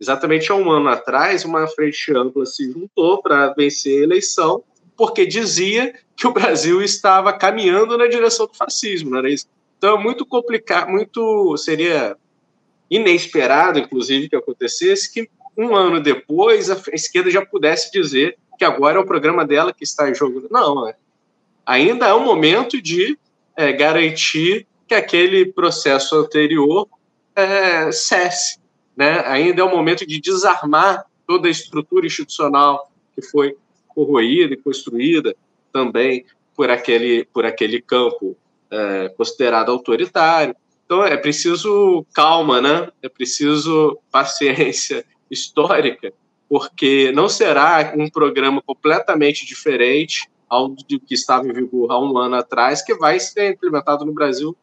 Exatamente 0.00 0.50
há 0.52 0.54
um 0.54 0.70
ano 0.70 0.88
atrás, 0.88 1.44
uma 1.44 1.66
frente 1.66 2.12
ampla 2.14 2.46
se 2.46 2.70
juntou 2.70 3.20
para 3.20 3.52
vencer 3.52 4.00
a 4.00 4.04
eleição, 4.04 4.62
porque 4.96 5.26
dizia 5.26 5.94
que 6.16 6.26
o 6.26 6.32
Brasil 6.32 6.82
estava 6.82 7.32
caminhando 7.32 7.96
na 7.96 8.06
direção 8.06 8.46
do 8.46 8.54
fascismo, 8.54 9.10
não 9.10 9.18
era 9.18 9.30
isso? 9.30 9.46
Então, 9.76 9.96
é 9.96 10.02
muito 10.02 10.26
complicado, 10.26 10.90
muito 10.90 11.56
seria 11.56 12.16
inesperado, 12.90 13.78
inclusive, 13.78 14.28
que 14.28 14.36
acontecesse 14.36 15.12
que 15.12 15.28
um 15.56 15.74
ano 15.74 16.00
depois 16.00 16.70
a 16.70 16.80
esquerda 16.92 17.30
já 17.30 17.44
pudesse 17.44 17.90
dizer 17.92 18.36
que 18.58 18.64
agora 18.64 18.98
é 18.98 19.00
o 19.00 19.06
programa 19.06 19.44
dela 19.44 19.72
que 19.72 19.84
está 19.84 20.08
em 20.10 20.14
jogo. 20.14 20.46
Não, 20.50 20.88
é. 20.88 20.94
ainda 21.64 22.06
é 22.06 22.12
o 22.12 22.20
momento 22.20 22.80
de 22.80 23.18
é, 23.56 23.72
garantir 23.72 24.66
que 24.86 24.94
aquele 24.94 25.46
processo 25.46 26.16
anterior 26.16 26.88
é, 27.36 27.92
cesse. 27.92 28.58
Né? 28.98 29.22
Ainda 29.26 29.60
é 29.60 29.64
o 29.64 29.70
momento 29.70 30.04
de 30.04 30.20
desarmar 30.20 31.04
toda 31.24 31.46
a 31.46 31.50
estrutura 31.52 32.04
institucional 32.04 32.90
que 33.14 33.22
foi 33.22 33.56
corroída 33.86 34.54
e 34.54 34.56
construída 34.56 35.36
também 35.72 36.26
por 36.56 36.68
aquele, 36.68 37.24
por 37.26 37.46
aquele 37.46 37.80
campo 37.80 38.36
é, 38.68 39.08
considerado 39.10 39.70
autoritário. 39.70 40.56
Então 40.84 41.04
é 41.04 41.16
preciso 41.16 42.04
calma, 42.12 42.60
né? 42.60 42.90
É 43.00 43.08
preciso 43.08 43.96
paciência 44.10 45.04
histórica, 45.30 46.12
porque 46.48 47.12
não 47.12 47.28
será 47.28 47.94
um 47.96 48.10
programa 48.10 48.60
completamente 48.60 49.46
diferente 49.46 50.28
ao 50.48 50.74
que 50.74 51.14
estava 51.14 51.46
em 51.46 51.52
vigor 51.52 51.92
há 51.92 52.00
um 52.00 52.18
ano 52.18 52.34
atrás 52.34 52.82
que 52.82 52.96
vai 52.96 53.20
ser 53.20 53.52
implementado 53.52 54.04
no 54.04 54.12
Brasil 54.12 54.56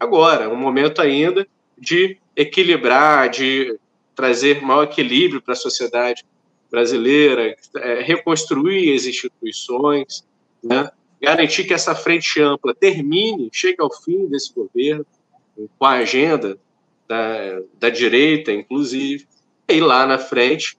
agora. 0.00 0.48
Um 0.48 0.56
momento 0.56 1.00
ainda 1.00 1.46
de 1.78 2.18
equilibrar, 2.36 3.30
de 3.30 3.78
trazer 4.14 4.62
maior 4.62 4.84
equilíbrio 4.84 5.40
para 5.40 5.54
a 5.54 5.56
sociedade 5.56 6.24
brasileira, 6.70 7.56
é, 7.76 8.02
reconstruir 8.02 8.94
as 8.94 9.06
instituições, 9.06 10.24
né? 10.62 10.90
garantir 11.20 11.64
que 11.64 11.74
essa 11.74 11.94
frente 11.94 12.40
ampla 12.40 12.74
termine, 12.74 13.48
chegue 13.52 13.80
ao 13.80 13.92
fim 14.02 14.26
desse 14.26 14.52
governo, 14.52 15.06
com 15.78 15.84
a 15.86 15.92
agenda 15.92 16.58
da, 17.08 17.60
da 17.78 17.88
direita, 17.88 18.52
inclusive, 18.52 19.26
e 19.68 19.80
lá 19.80 20.06
na 20.06 20.18
frente, 20.18 20.76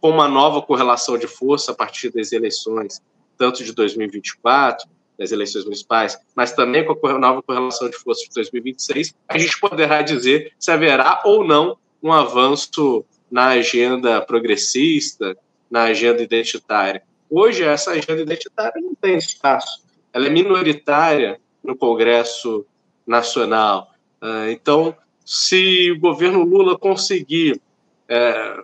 com 0.00 0.10
uma 0.10 0.28
nova 0.28 0.60
correlação 0.60 1.16
de 1.16 1.26
força 1.26 1.72
a 1.72 1.74
partir 1.74 2.10
das 2.10 2.32
eleições, 2.32 3.00
tanto 3.38 3.64
de 3.64 3.72
2024, 3.72 4.88
das 5.18 5.30
eleições 5.32 5.64
municipais, 5.64 6.18
mas 6.34 6.52
também 6.52 6.84
com 6.84 7.06
a 7.06 7.18
nova 7.18 7.42
correlação 7.42 7.88
de 7.88 7.96
força 7.96 8.22
de 8.24 8.34
2026, 8.34 9.14
a 9.28 9.38
gente 9.38 9.58
poderá 9.60 10.02
dizer 10.02 10.52
se 10.58 10.70
haverá 10.70 11.22
ou 11.24 11.44
não 11.44 11.76
um 12.02 12.12
avanço 12.12 13.04
na 13.30 13.48
agenda 13.48 14.20
progressista, 14.20 15.36
na 15.70 15.84
agenda 15.84 16.22
identitária. 16.22 17.02
Hoje, 17.30 17.64
essa 17.64 17.92
agenda 17.92 18.20
identitária 18.20 18.80
não 18.80 18.94
tem 18.94 19.16
espaço. 19.16 19.82
Ela 20.12 20.26
é 20.26 20.30
minoritária 20.30 21.40
no 21.62 21.76
Congresso 21.76 22.66
Nacional. 23.06 23.90
Ah, 24.20 24.50
então, 24.50 24.94
se 25.24 25.90
o 25.90 25.98
governo 25.98 26.44
Lula 26.44 26.78
conseguir 26.78 27.60
é, 28.08 28.56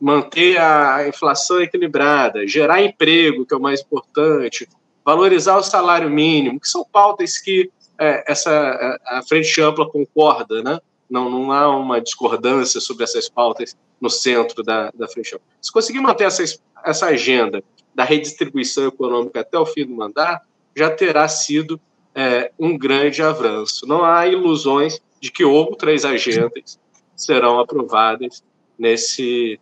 manter 0.00 0.58
a 0.58 1.06
inflação 1.08 1.60
equilibrada, 1.60 2.46
gerar 2.46 2.82
emprego, 2.82 3.46
que 3.46 3.54
é 3.54 3.56
o 3.56 3.60
mais 3.60 3.80
importante, 3.80 4.68
valorizar 5.06 5.56
o 5.56 5.62
salário 5.62 6.10
mínimo, 6.10 6.58
que 6.58 6.68
são 6.68 6.84
pautas 6.84 7.38
que 7.38 7.70
é, 7.96 8.24
essa 8.26 8.98
a 9.06 9.22
frente 9.22 9.60
ampla 9.60 9.88
concorda, 9.88 10.60
né? 10.64 10.80
Não, 11.08 11.30
não 11.30 11.52
há 11.52 11.68
uma 11.68 12.00
discordância 12.00 12.80
sobre 12.80 13.04
essas 13.04 13.28
pautas 13.28 13.76
no 14.00 14.10
centro 14.10 14.64
da, 14.64 14.90
da 14.92 15.06
frente 15.06 15.36
ampla. 15.36 15.46
Se 15.62 15.72
conseguir 15.72 16.00
manter 16.00 16.24
essa, 16.24 16.42
essa 16.84 17.06
agenda 17.06 17.62
da 17.94 18.02
redistribuição 18.02 18.88
econômica 18.88 19.40
até 19.40 19.56
o 19.56 19.64
fim 19.64 19.86
do 19.86 19.94
mandato, 19.94 20.44
já 20.74 20.90
terá 20.90 21.28
sido 21.28 21.80
é, 22.12 22.50
um 22.58 22.76
grande 22.76 23.22
avanço. 23.22 23.86
Não 23.86 24.04
há 24.04 24.26
ilusões 24.26 25.00
de 25.20 25.30
que 25.30 25.44
outras 25.44 26.04
agendas 26.04 26.80
serão 27.14 27.60
aprovadas 27.60 28.42
nesse, 28.76 29.60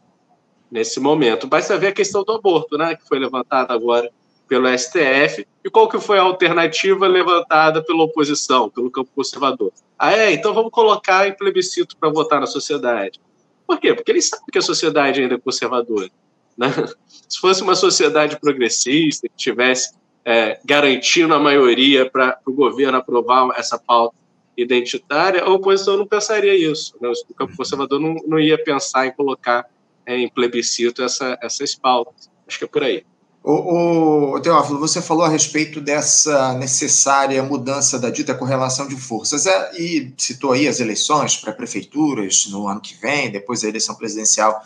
nesse 0.71 0.99
momento. 0.99 1.47
Basta 1.47 1.77
ver 1.77 1.89
a 1.89 1.93
questão 1.93 2.25
do 2.25 2.33
aborto, 2.33 2.79
né, 2.79 2.97
que 2.97 3.07
foi 3.07 3.19
levantada 3.19 3.75
agora 3.75 4.11
pelo 4.49 4.69
STF, 4.77 5.47
e 5.65 5.71
qual 5.71 5.89
que 5.89 5.99
foi 5.99 6.19
a 6.19 6.23
alternativa 6.23 7.07
levantada 7.07 7.83
pela 7.83 8.05
oposição, 8.05 8.69
pelo 8.69 8.91
campo 8.91 9.11
conservador. 9.15 9.73
Ah, 9.99 10.13
é? 10.13 10.33
Então 10.33 10.53
vamos 10.53 10.71
colocar 10.71 11.27
em 11.27 11.33
plebiscito 11.33 11.97
para 11.97 12.11
votar 12.11 12.41
na 12.41 12.47
sociedade. 12.47 13.21
Por 13.67 13.79
quê? 13.81 13.95
Porque 13.95 14.11
eles 14.11 14.29
sabem 14.29 14.47
que 14.53 14.59
a 14.59 14.63
sociedade 14.63 15.23
ainda 15.23 15.37
é 15.37 15.39
conservadora. 15.39 16.11
Né? 16.57 16.69
Se 17.29 17.39
fosse 17.41 17.63
uma 17.63 17.75
sociedade 17.75 18.39
progressista, 18.39 19.29
que 19.29 19.37
tivesse 19.37 19.95
é, 20.25 20.59
garantindo 20.65 21.35
a 21.35 21.39
maioria 21.39 22.09
para 22.09 22.39
o 22.47 22.53
governo 22.53 22.99
aprovar 22.99 23.49
essa 23.57 23.79
pauta 23.79 24.17
identitária, 24.57 25.43
a 25.43 25.51
oposição 25.51 25.97
não 25.97 26.07
pensaria 26.07 26.55
isso. 26.55 26.95
Né? 27.01 27.11
O 27.29 27.35
campo 27.35 27.57
conservador 27.57 27.99
não, 27.99 28.15
não 28.27 28.39
ia 28.39 28.63
pensar 28.63 29.07
em 29.07 29.13
colocar 29.13 29.67
é, 30.07 30.17
em 30.17 30.29
plebiscito 30.29 31.03
essa, 31.03 31.39
essas 31.43 31.75
pautas. 31.75 32.31
Acho 32.47 32.59
que 32.59 32.65
é 32.65 32.69
por 32.69 32.83
aí. 32.83 33.05
O, 33.47 34.37
o 34.37 34.41
Teófilo, 34.41 34.79
você 34.79 35.03
falou 35.03 35.23
a 35.23 35.29
respeito 35.29 35.79
dessa 35.79 36.55
necessária 36.55 37.43
mudança 37.43 37.99
da 37.99 38.09
dita 38.09 38.35
correlação 38.35 38.89
de 38.89 38.97
forças 38.97 39.45
é, 39.45 39.79
e 39.79 40.15
citou 40.17 40.53
aí 40.53 40.67
as 40.67 40.81
eleições 40.81 41.37
para 41.37 41.53
prefeituras 41.53 42.47
no 42.47 42.67
ano 42.67 42.81
que 42.81 42.95
vem, 42.95 43.31
depois 43.31 43.63
a 43.63 43.69
eleição 43.69 43.95
presidencial 43.97 44.63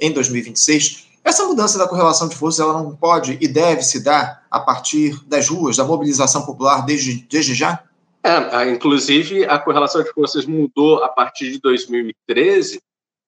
em 0.00 0.10
2026. 0.10 1.08
Essa 1.22 1.44
mudança 1.44 1.78
da 1.78 1.86
correlação 1.86 2.26
de 2.26 2.34
forças 2.34 2.60
ela 2.60 2.72
não 2.72 2.96
pode 2.96 3.36
e 3.38 3.46
deve 3.46 3.82
se 3.82 4.02
dar 4.02 4.46
a 4.50 4.58
partir 4.58 5.22
das 5.26 5.46
ruas, 5.50 5.76
da 5.76 5.84
mobilização 5.84 6.46
popular 6.46 6.86
desde, 6.86 7.26
desde 7.30 7.54
já? 7.54 7.84
É, 8.24 8.70
inclusive, 8.70 9.44
a 9.44 9.58
correlação 9.58 10.02
de 10.02 10.10
forças 10.10 10.46
mudou 10.46 11.04
a 11.04 11.08
partir 11.10 11.52
de 11.52 11.60
2013 11.60 12.80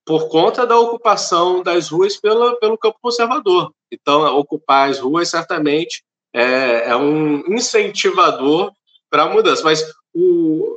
por 0.05 0.29
conta 0.29 0.67
da 0.67 0.79
ocupação 0.79 1.63
das 1.63 1.89
ruas 1.89 2.17
pela, 2.17 2.59
pelo 2.59 2.77
campo 2.77 2.99
conservador. 3.01 3.73
Então, 3.91 4.23
ocupar 4.39 4.91
as 4.91 4.99
ruas 4.99 5.31
certamente 5.31 6.03
é, 6.33 6.91
é 6.91 6.97
um 6.97 7.39
incentivador 7.55 8.73
para 9.09 9.23
a 9.23 9.29
mudança. 9.29 9.63
Mas 9.63 9.83
o, 10.13 10.77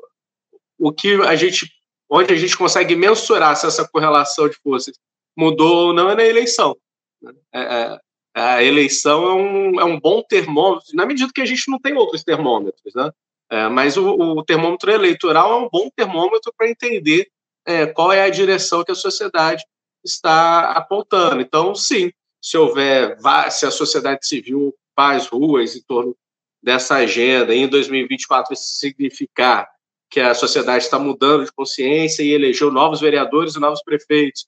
o 0.80 0.92
que 0.92 1.16
a 1.24 1.36
gente, 1.36 1.70
onde 2.10 2.34
a 2.34 2.38
gente 2.38 2.58
consegue 2.58 2.96
mensurar 2.96 3.56
se 3.56 3.66
essa 3.66 3.88
correlação 3.88 4.48
de 4.48 4.56
forças 4.56 4.96
mudou 5.36 5.88
ou 5.88 5.94
não 5.94 6.10
é 6.10 6.16
na 6.16 6.24
eleição. 6.24 6.76
É, 7.54 7.60
é, 7.62 8.00
a 8.34 8.64
eleição 8.64 9.24
é 9.26 9.34
um, 9.34 9.80
é 9.82 9.84
um 9.84 10.00
bom 10.00 10.22
termômetro, 10.22 10.96
na 10.96 11.06
medida 11.06 11.32
que 11.34 11.42
a 11.42 11.46
gente 11.46 11.70
não 11.70 11.80
tem 11.80 11.96
outros 11.96 12.24
termômetros, 12.24 12.94
né? 12.96 13.12
É, 13.50 13.70
mas 13.70 13.96
o, 13.96 14.10
o, 14.10 14.44
termômetro 14.44 14.92
eleitoral 14.92 15.54
é 15.54 15.66
um 15.66 15.70
bom 15.72 15.90
termômetro 15.96 16.54
para 16.58 16.70
entender 16.70 17.28
é, 17.68 17.86
qual 17.86 18.14
é 18.14 18.24
a 18.24 18.30
direção 18.30 18.84
que 18.84 18.92
a 18.92 18.96
sociedade 18.96 19.64
está 20.04 20.72
apontando. 20.72 21.42
Então, 21.42 21.76
sim, 21.76 22.12
se 22.42 22.58
houver, 22.58 23.18
se 23.52 23.66
a 23.66 23.72
sociedade 23.72 24.26
civil 24.26 24.74
faz 24.96 25.28
ruas 25.28 25.76
em 25.76 25.82
torno 25.82 26.16
dessa 26.64 26.96
agenda, 26.96 27.54
e 27.54 27.60
em 27.60 27.68
2024 27.68 28.54
isso 28.54 28.78
significar 28.80 29.68
que 30.10 30.22
a 30.22 30.34
sociedade 30.34 30.86
está 30.86 30.98
mudando 30.98 31.44
de 31.44 31.52
consciência 31.52 32.24
e 32.24 32.32
elegeu 32.32 32.72
novos 32.72 33.02
vereadores 33.02 33.56
e 33.56 33.60
novos 33.60 33.84
prefeitos 33.84 34.48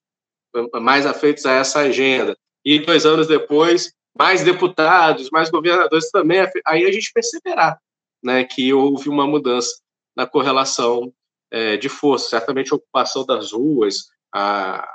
mais 0.81 1.05
afeitos 1.05 1.45
a 1.45 1.51
essa 1.51 1.79
agenda. 1.79 2.38
E 2.63 2.79
dois 2.79 3.05
anos 3.05 3.27
depois, 3.27 3.93
mais 4.17 4.43
deputados, 4.43 5.29
mais 5.29 5.49
governadores 5.49 6.09
também. 6.09 6.39
Aí 6.65 6.85
a 6.85 6.91
gente 6.91 7.11
perceberá 7.13 7.77
né, 8.23 8.45
que 8.45 8.73
houve 8.73 9.09
uma 9.09 9.27
mudança 9.27 9.79
na 10.15 10.25
correlação 10.25 11.13
é, 11.51 11.77
de 11.77 11.89
força. 11.89 12.29
Certamente 12.29 12.74
a 12.74 12.75
ocupação 12.75 13.25
das 13.25 13.51
ruas, 13.51 14.08
a, 14.34 14.88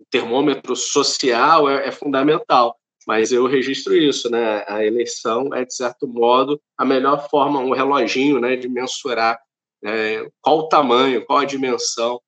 o 0.00 0.04
termômetro 0.10 0.74
social 0.76 1.68
é, 1.68 1.88
é 1.88 1.92
fundamental 1.92 2.76
mas 3.06 3.32
eu 3.32 3.46
registro 3.46 3.96
isso, 3.96 4.30
né? 4.30 4.64
A 4.68 4.84
eleição 4.84 5.52
é, 5.54 5.64
de 5.64 5.74
certo 5.74 6.06
modo, 6.06 6.60
a 6.78 6.84
melhor 6.84 7.28
forma, 7.28 7.60
um 7.60 7.72
reloginho, 7.72 8.40
né, 8.40 8.56
de 8.56 8.68
mensurar 8.68 9.38
é, 9.84 10.28
qual 10.40 10.58
o 10.58 10.68
tamanho, 10.68 11.24
qual 11.24 11.40
a 11.40 11.44
dimensão 11.44 12.20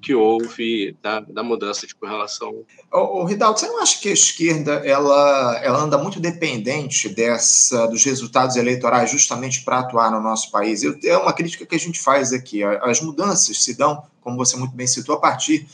que 0.00 0.14
houve 0.14 0.96
da, 1.02 1.20
da 1.20 1.42
mudança 1.42 1.86
de 1.86 1.94
correlação. 1.94 2.64
O, 2.92 3.22
o 3.22 3.24
Ridaldo, 3.24 3.58
você 3.58 3.66
não 3.66 3.82
acha 3.82 3.98
que 4.00 4.08
a 4.08 4.12
esquerda 4.12 4.74
ela, 4.84 5.60
ela 5.62 5.80
anda 5.80 5.98
muito 5.98 6.20
dependente 6.20 7.08
dessa 7.08 7.86
dos 7.86 8.04
resultados 8.04 8.56
eleitorais 8.56 9.10
justamente 9.10 9.64
para 9.64 9.80
atuar 9.80 10.10
no 10.10 10.20
nosso 10.20 10.50
país? 10.50 10.82
Eu, 10.82 10.96
é 11.02 11.16
uma 11.16 11.32
crítica 11.32 11.66
que 11.66 11.74
a 11.74 11.78
gente 11.78 12.00
faz 12.00 12.32
aqui. 12.32 12.62
As 12.62 13.00
mudanças 13.00 13.62
se 13.62 13.76
dão, 13.76 14.04
como 14.20 14.36
você 14.36 14.56
muito 14.56 14.76
bem 14.76 14.86
citou, 14.86 15.16
a 15.16 15.20
partir 15.20 15.66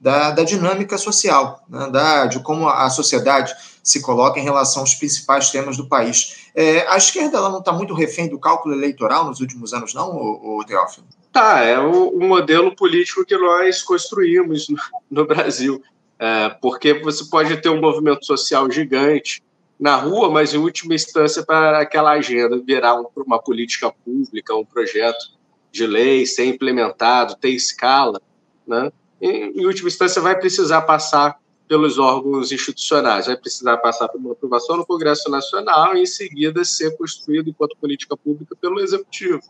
da, 0.00 0.30
da 0.30 0.44
dinâmica 0.44 0.96
social, 0.96 1.64
né, 1.68 1.88
da, 1.90 2.26
de 2.26 2.40
como 2.40 2.68
a 2.68 2.88
sociedade 2.88 3.54
se 3.84 4.00
coloca 4.00 4.40
em 4.40 4.42
relação 4.42 4.80
aos 4.80 4.94
principais 4.94 5.50
temas 5.50 5.76
do 5.76 5.86
país. 5.86 6.48
É, 6.54 6.88
a 6.88 6.96
esquerda 6.96 7.36
ela 7.36 7.50
não 7.50 7.58
está 7.58 7.70
muito 7.70 7.92
refém 7.92 8.28
do 8.28 8.38
cálculo 8.38 8.74
eleitoral 8.74 9.26
nos 9.26 9.40
últimos 9.40 9.74
anos, 9.74 9.92
não, 9.92 10.10
o, 10.16 10.64
Teófilo? 10.66 11.06
Tá, 11.30 11.60
é 11.60 11.78
o, 11.78 12.08
o, 12.08 12.26
modelo 12.26 12.74
político 12.74 13.26
que 13.26 13.36
nós 13.36 13.82
construímos 13.82 14.70
no, 14.70 14.78
no 15.10 15.26
Brasil. 15.26 15.82
É, 16.18 16.48
porque 16.48 16.94
você 16.94 17.24
pode 17.26 17.54
ter 17.58 17.68
um 17.68 17.80
movimento 17.80 18.24
social 18.24 18.70
gigante 18.70 19.42
na 19.78 19.96
rua, 19.96 20.30
mas 20.30 20.54
em 20.54 20.58
última 20.58 20.94
instância 20.94 21.44
para 21.44 21.80
aquela 21.80 22.12
agenda 22.12 22.56
virar 22.64 22.98
um, 22.98 23.06
uma 23.16 23.38
política 23.38 23.92
pública, 24.04 24.54
um 24.54 24.64
projeto 24.64 25.34
de 25.70 25.86
lei 25.86 26.24
ser 26.24 26.46
implementado, 26.46 27.36
ter 27.36 27.50
escala, 27.50 28.22
né? 28.66 28.90
em 29.20 29.66
última 29.66 29.88
instância, 29.88 30.22
vai 30.22 30.38
precisar 30.38 30.82
passar 30.82 31.38
pelos 31.66 31.98
órgãos 31.98 32.52
institucionais, 32.52 33.26
vai 33.26 33.36
precisar 33.36 33.78
passar 33.78 34.08
por 34.08 34.18
uma 34.18 34.32
aprovação 34.32 34.76
no 34.76 34.86
Congresso 34.86 35.30
Nacional 35.30 35.96
e, 35.96 36.02
em 36.02 36.06
seguida, 36.06 36.64
ser 36.64 36.96
construído 36.96 37.48
enquanto 37.48 37.76
política 37.76 38.16
pública 38.16 38.54
pelo 38.60 38.80
Executivo. 38.80 39.42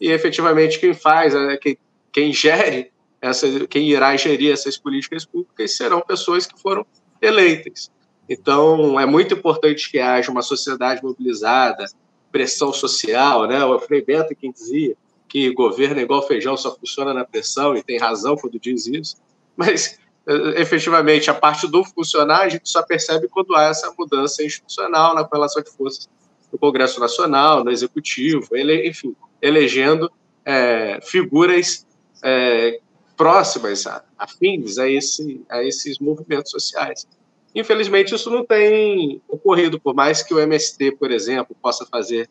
E, 0.00 0.10
efetivamente, 0.10 0.78
quem 0.78 0.92
faz, 0.92 1.32
né, 1.32 1.56
quem, 1.56 1.78
quem 2.12 2.32
gere, 2.32 2.92
essa, 3.20 3.66
quem 3.66 3.88
irá 3.88 4.14
gerir 4.16 4.52
essas 4.52 4.76
políticas 4.76 5.24
públicas 5.24 5.74
serão 5.76 6.00
pessoas 6.02 6.46
que 6.46 6.60
foram 6.60 6.84
eleitas. 7.20 7.90
Então, 8.28 9.00
é 9.00 9.06
muito 9.06 9.34
importante 9.34 9.90
que 9.90 9.98
haja 9.98 10.30
uma 10.30 10.42
sociedade 10.42 11.02
mobilizada, 11.02 11.86
pressão 12.30 12.72
social, 12.72 13.46
né? 13.46 13.64
O 13.64 13.78
Frei 13.78 14.04
Bento 14.04 14.34
quem 14.34 14.52
dizia 14.52 14.94
que 15.28 15.52
governo 15.52 16.00
é 16.00 16.02
igual 16.02 16.26
feijão, 16.26 16.56
só 16.56 16.74
funciona 16.76 17.14
na 17.14 17.24
pressão, 17.24 17.76
e 17.76 17.82
tem 17.82 17.98
razão 17.98 18.36
quando 18.36 18.58
diz 18.60 18.86
isso, 18.86 19.16
mas 19.56 19.98
efetivamente 20.56 21.30
a 21.30 21.34
parte 21.34 21.68
do 21.68 21.84
funcionar 21.84 22.42
a 22.42 22.48
gente 22.48 22.68
só 22.68 22.82
percebe 22.82 23.28
quando 23.28 23.54
há 23.54 23.64
essa 23.64 23.92
mudança 23.96 24.42
institucional 24.42 25.14
na 25.14 25.24
correlação 25.24 25.62
de 25.62 25.70
forças 25.70 26.08
no 26.52 26.58
Congresso 26.58 26.98
Nacional, 27.00 27.64
no 27.64 27.70
Executivo, 27.70 28.48
ele, 28.52 28.88
enfim, 28.88 29.14
elegendo 29.40 30.10
é, 30.44 31.00
figuras 31.02 31.86
é, 32.22 32.80
próximas, 33.16 33.84
afins 34.18 34.78
a, 34.78 34.88
esse, 34.88 35.44
a 35.48 35.62
esses 35.62 35.98
movimentos 35.98 36.50
sociais. 36.50 37.06
Infelizmente, 37.54 38.14
isso 38.14 38.30
não 38.30 38.44
tem 38.44 39.20
ocorrido, 39.28 39.80
por 39.80 39.94
mais 39.94 40.22
que 40.22 40.34
o 40.34 40.38
MST, 40.38 40.92
por 40.92 41.10
exemplo, 41.10 41.56
possa 41.60 41.86
fazer 41.86 42.28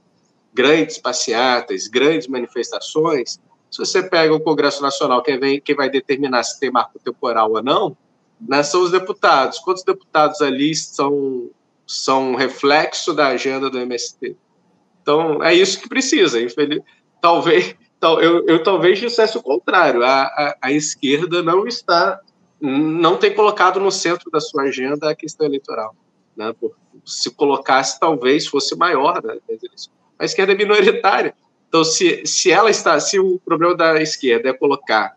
grandes 0.53 0.97
passeatas, 0.97 1.87
grandes 1.87 2.27
manifestações, 2.27 3.39
se 3.69 3.79
você 3.79 4.01
pega 4.03 4.33
o 4.33 4.39
Congresso 4.39 4.81
Nacional, 4.81 5.21
quem, 5.21 5.39
vem, 5.39 5.61
quem 5.61 5.75
vai 5.75 5.89
determinar 5.89 6.43
se 6.43 6.59
tem 6.59 6.71
marco 6.71 6.99
temporal 6.99 7.51
ou 7.51 7.63
não, 7.63 7.97
né, 8.39 8.63
são 8.63 8.81
os 8.81 8.91
deputados. 8.91 9.59
Quantos 9.59 9.83
deputados 9.83 10.41
ali 10.41 10.75
são, 10.75 11.49
são 11.85 12.35
reflexo 12.35 13.13
da 13.13 13.27
agenda 13.27 13.69
do 13.69 13.79
MST? 13.79 14.35
Então, 15.01 15.43
é 15.43 15.53
isso 15.53 15.79
que 15.79 15.89
precisa. 15.89 16.41
Infeliz... 16.41 16.81
Talvez, 17.21 17.75
tal, 17.99 18.21
eu, 18.21 18.45
eu 18.45 18.61
talvez 18.63 18.99
dissesse 18.99 19.37
o 19.37 19.43
contrário. 19.43 20.03
A, 20.03 20.23
a, 20.23 20.57
a 20.63 20.71
esquerda 20.71 21.41
não 21.41 21.67
está, 21.67 22.19
não 22.59 23.17
tem 23.17 23.33
colocado 23.33 23.79
no 23.79 23.91
centro 23.91 24.29
da 24.29 24.39
sua 24.39 24.63
agenda 24.63 25.09
a 25.09 25.15
questão 25.15 25.45
eleitoral. 25.45 25.95
Né? 26.35 26.53
Se 27.05 27.31
colocasse, 27.31 27.99
talvez 27.99 28.47
fosse 28.47 28.75
maior 28.75 29.23
né, 29.23 29.37
a 30.17 30.25
esquerda 30.25 30.53
é 30.53 30.55
minoritária. 30.55 31.35
Então, 31.67 31.83
se, 31.83 32.25
se 32.25 32.51
ela 32.51 32.69
está, 32.69 32.99
se 32.99 33.19
o 33.19 33.39
problema 33.43 33.75
da 33.75 34.01
esquerda 34.01 34.49
é 34.49 34.53
colocar, 34.53 35.15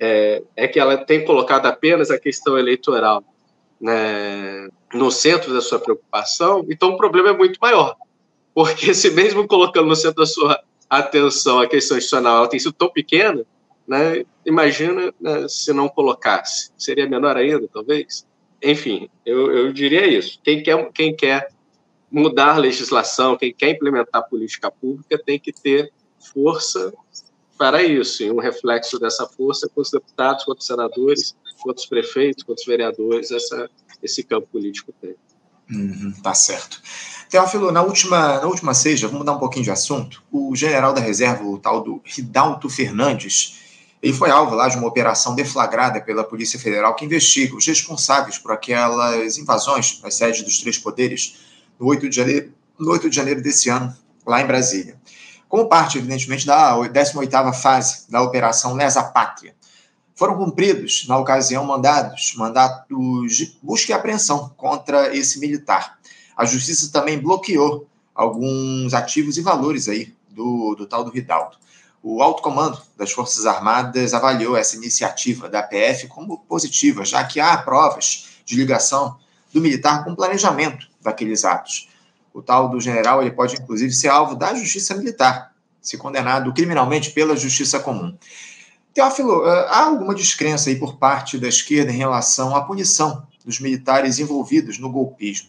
é, 0.00 0.42
é 0.56 0.68
que 0.68 0.78
ela 0.78 0.96
tem 0.96 1.24
colocado 1.24 1.66
apenas 1.66 2.10
a 2.10 2.18
questão 2.18 2.58
eleitoral 2.58 3.22
né, 3.80 4.68
no 4.92 5.10
centro 5.10 5.52
da 5.52 5.60
sua 5.60 5.78
preocupação, 5.78 6.64
então 6.68 6.90
o 6.90 6.96
problema 6.96 7.30
é 7.30 7.36
muito 7.36 7.58
maior. 7.60 7.96
Porque 8.54 8.92
se 8.94 9.10
mesmo 9.10 9.46
colocando 9.46 9.88
no 9.88 9.96
centro 9.96 10.22
da 10.22 10.26
sua 10.26 10.60
atenção 10.88 11.60
a 11.60 11.68
questão 11.68 11.96
institucional 11.96 12.38
ela 12.38 12.48
tem 12.48 12.58
sido 12.58 12.72
tão 12.72 12.88
pequena, 12.88 13.44
né, 13.86 14.24
imagina 14.44 15.12
né, 15.20 15.46
se 15.48 15.72
não 15.72 15.88
colocasse. 15.88 16.70
Seria 16.76 17.08
menor 17.08 17.36
ainda, 17.36 17.66
talvez? 17.72 18.26
Enfim, 18.62 19.08
eu, 19.24 19.52
eu 19.52 19.72
diria 19.72 20.06
isso. 20.06 20.40
Quem 20.42 20.62
quer, 20.62 20.90
quem 20.92 21.14
quer 21.14 21.48
mudar 22.10 22.56
legislação, 22.56 23.36
quem 23.36 23.52
quer 23.52 23.70
implementar 23.70 24.28
política 24.28 24.70
pública 24.70 25.18
tem 25.18 25.38
que 25.38 25.52
ter 25.52 25.92
força 26.32 26.92
para 27.58 27.82
isso, 27.82 28.22
e 28.22 28.30
um 28.30 28.38
reflexo 28.38 28.98
dessa 28.98 29.26
força 29.26 29.68
com 29.74 29.80
os 29.80 29.90
deputados, 29.90 30.44
com 30.44 30.52
os 30.52 30.64
senadores, 30.64 31.36
com 31.60 31.72
os 31.72 31.86
prefeitos, 31.86 32.44
com 32.44 32.52
os 32.52 32.64
vereadores, 32.64 33.32
essa, 33.32 33.68
esse 34.02 34.22
campo 34.22 34.46
político 34.46 34.94
tem. 35.00 35.16
Uhum, 35.70 36.12
tá 36.22 36.32
certo. 36.32 36.80
Teófilo, 37.28 37.72
na 37.72 37.82
última, 37.82 38.40
na 38.40 38.46
última 38.46 38.72
seja, 38.72 39.06
vamos 39.06 39.20
mudar 39.20 39.32
um 39.32 39.38
pouquinho 39.38 39.64
de 39.64 39.70
assunto, 39.70 40.22
o 40.30 40.54
general 40.54 40.94
da 40.94 41.00
reserva, 41.00 41.44
o 41.44 41.58
tal 41.58 41.82
do 41.82 42.00
Ridalto 42.04 42.70
Fernandes, 42.70 43.58
ele 44.00 44.12
foi 44.12 44.30
alvo 44.30 44.54
lá 44.54 44.68
de 44.68 44.76
uma 44.76 44.86
operação 44.86 45.34
deflagrada 45.34 46.00
pela 46.00 46.22
Polícia 46.22 46.58
Federal 46.58 46.94
que 46.94 47.04
investiga 47.04 47.56
os 47.56 47.66
responsáveis 47.66 48.38
por 48.38 48.52
aquelas 48.52 49.36
invasões 49.36 50.00
nas 50.00 50.14
sedes 50.14 50.42
dos 50.42 50.60
três 50.60 50.78
poderes 50.78 51.47
no 51.78 51.86
8 51.86 52.08
de 52.08 52.16
janeiro, 52.16 52.52
no 52.78 52.90
8 52.90 53.10
de 53.10 53.16
janeiro 53.16 53.42
desse 53.42 53.68
ano, 53.68 53.94
lá 54.26 54.40
em 54.40 54.46
Brasília. 54.46 54.98
Como 55.48 55.68
parte, 55.68 55.98
evidentemente, 55.98 56.46
da 56.46 56.76
18ª 56.76 57.54
fase 57.54 58.10
da 58.10 58.22
Operação 58.22 58.74
Lesa 58.74 59.02
Pátria. 59.02 59.54
Foram 60.14 60.36
cumpridos, 60.36 61.06
na 61.08 61.16
ocasião, 61.16 61.64
mandados, 61.64 62.34
mandatos 62.36 63.36
de 63.36 63.58
busca 63.62 63.92
e 63.92 63.94
apreensão 63.94 64.52
contra 64.56 65.14
esse 65.16 65.38
militar. 65.38 65.98
A 66.36 66.44
justiça 66.44 66.90
também 66.92 67.18
bloqueou 67.18 67.88
alguns 68.14 68.92
ativos 68.94 69.38
e 69.38 69.42
valores 69.42 69.88
aí 69.88 70.12
do, 70.28 70.74
do 70.74 70.86
tal 70.86 71.04
do 71.04 71.10
Ridaldo. 71.10 71.56
O 72.02 72.22
alto 72.22 72.42
comando 72.42 72.80
das 72.96 73.12
Forças 73.12 73.46
Armadas 73.46 74.12
avaliou 74.12 74.56
essa 74.56 74.76
iniciativa 74.76 75.48
da 75.48 75.62
PF 75.62 76.08
como 76.08 76.38
positiva, 76.40 77.04
já 77.04 77.24
que 77.24 77.40
há 77.40 77.56
provas 77.58 78.28
de 78.44 78.56
ligação 78.56 79.16
do 79.52 79.60
militar 79.60 80.04
com 80.04 80.14
planejamento 80.14 80.88
daqueles 81.00 81.44
atos. 81.44 81.88
O 82.32 82.42
tal 82.42 82.68
do 82.68 82.80
general 82.80 83.20
ele 83.20 83.30
pode, 83.30 83.56
inclusive, 83.56 83.92
ser 83.92 84.08
alvo 84.08 84.36
da 84.36 84.54
justiça 84.54 84.94
militar, 84.94 85.52
se 85.80 85.96
condenado 85.96 86.52
criminalmente 86.52 87.10
pela 87.10 87.36
justiça 87.36 87.80
comum. 87.80 88.16
Teófilo, 88.94 89.46
eh, 89.46 89.66
há 89.68 89.84
alguma 89.84 90.14
descrença 90.14 90.70
aí 90.70 90.76
por 90.76 90.96
parte 90.96 91.38
da 91.38 91.48
esquerda 91.48 91.92
em 91.92 91.96
relação 91.96 92.54
à 92.54 92.62
punição 92.62 93.26
dos 93.44 93.60
militares 93.60 94.18
envolvidos 94.18 94.78
no 94.78 94.90
golpismo? 94.90 95.48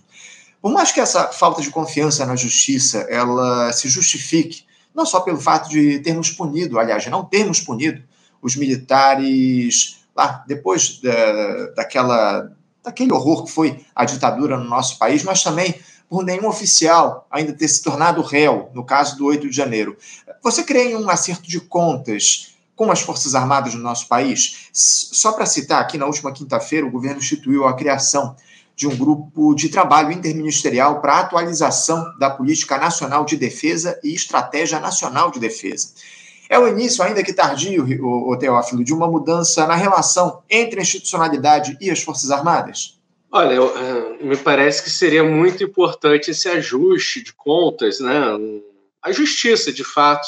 Por 0.61 0.71
mais 0.71 0.91
que 0.91 0.99
essa 0.99 1.27
falta 1.27 1.61
de 1.61 1.69
confiança 1.69 2.25
na 2.25 2.35
justiça 2.35 2.99
ela 3.09 3.71
se 3.71 3.87
justifique, 3.87 4.65
não 4.93 5.05
só 5.05 5.21
pelo 5.21 5.39
fato 5.39 5.69
de 5.69 5.99
termos 5.99 6.29
punido, 6.31 6.77
aliás, 6.77 7.05
não 7.07 7.23
termos 7.23 7.61
punido 7.61 8.03
os 8.41 8.55
militares 8.55 9.99
lá 10.15 10.43
depois 10.47 10.99
da, 11.01 11.67
daquela 11.75 12.51
daquele 12.89 13.13
horror 13.13 13.45
que 13.45 13.51
foi 13.51 13.85
a 13.95 14.03
ditadura 14.03 14.57
no 14.57 14.65
nosso 14.65 14.97
país, 14.97 15.23
mas 15.23 15.43
também 15.43 15.79
por 16.09 16.25
nenhum 16.25 16.47
oficial 16.47 17.27
ainda 17.29 17.53
ter 17.53 17.67
se 17.67 17.83
tornado 17.83 18.21
réu, 18.21 18.69
no 18.73 18.83
caso 18.83 19.15
do 19.15 19.25
8 19.25 19.47
de 19.49 19.55
janeiro. 19.55 19.95
Você 20.43 20.63
crê 20.63 20.91
em 20.91 20.95
um 20.95 21.09
acerto 21.09 21.47
de 21.47 21.59
contas 21.59 22.55
com 22.75 22.91
as 22.91 23.01
Forças 23.01 23.35
Armadas 23.35 23.75
no 23.75 23.81
nosso 23.81 24.07
país? 24.07 24.69
Só 24.73 25.33
para 25.33 25.45
citar, 25.45 25.81
aqui 25.81 25.97
na 25.97 26.07
última 26.07 26.31
quinta-feira, 26.31 26.85
o 26.85 26.91
governo 26.91 27.19
instituiu 27.19 27.67
a 27.67 27.75
criação 27.75 28.35
de 28.75 28.87
um 28.87 28.95
grupo 28.95 29.53
de 29.53 29.69
trabalho 29.69 30.11
interministerial 30.11 31.01
para 31.01 31.19
atualização 31.19 32.17
da 32.17 32.29
Política 32.29 32.77
Nacional 32.77 33.25
de 33.25 33.35
Defesa 33.35 33.99
e 34.03 34.13
Estratégia 34.13 34.79
Nacional 34.79 35.29
de 35.29 35.39
Defesa. 35.39 35.89
É 36.49 36.57
o 36.57 36.67
início, 36.67 37.03
ainda 37.03 37.23
que 37.23 37.31
tardio, 37.31 37.85
o 38.03 38.35
Teófilo, 38.35 38.83
de 38.83 38.91
uma 38.91 39.07
mudança 39.07 39.67
na 39.67 39.75
relação 39.75 40.41
entre 40.49 40.79
a 40.79 40.81
institucionalidade 40.81 41.77
e 41.79 41.91
as 41.91 42.01
Forças 42.01 42.31
Armadas? 42.31 42.99
Olha, 43.31 43.53
eu, 43.53 43.67
uh, 43.67 44.25
me 44.25 44.35
parece 44.35 44.83
que 44.83 44.89
seria 44.89 45.23
muito 45.23 45.63
importante 45.63 46.31
esse 46.31 46.49
ajuste 46.49 47.23
de 47.23 47.31
contas, 47.33 47.99
né? 47.99 48.19
A 48.99 49.11
justiça, 49.11 49.71
de 49.71 49.83
fato, 49.83 50.27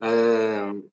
uh, 0.00 0.88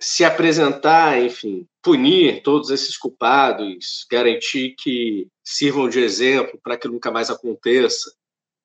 se 0.00 0.24
apresentar, 0.24 1.22
enfim, 1.22 1.66
punir 1.82 2.42
todos 2.42 2.70
esses 2.70 2.96
culpados, 2.96 4.06
garantir 4.10 4.74
que 4.78 5.28
sirvam 5.44 5.90
de 5.90 6.00
exemplo 6.00 6.58
para 6.62 6.78
que 6.78 6.88
nunca 6.88 7.10
mais 7.10 7.28
aconteça 7.28 8.10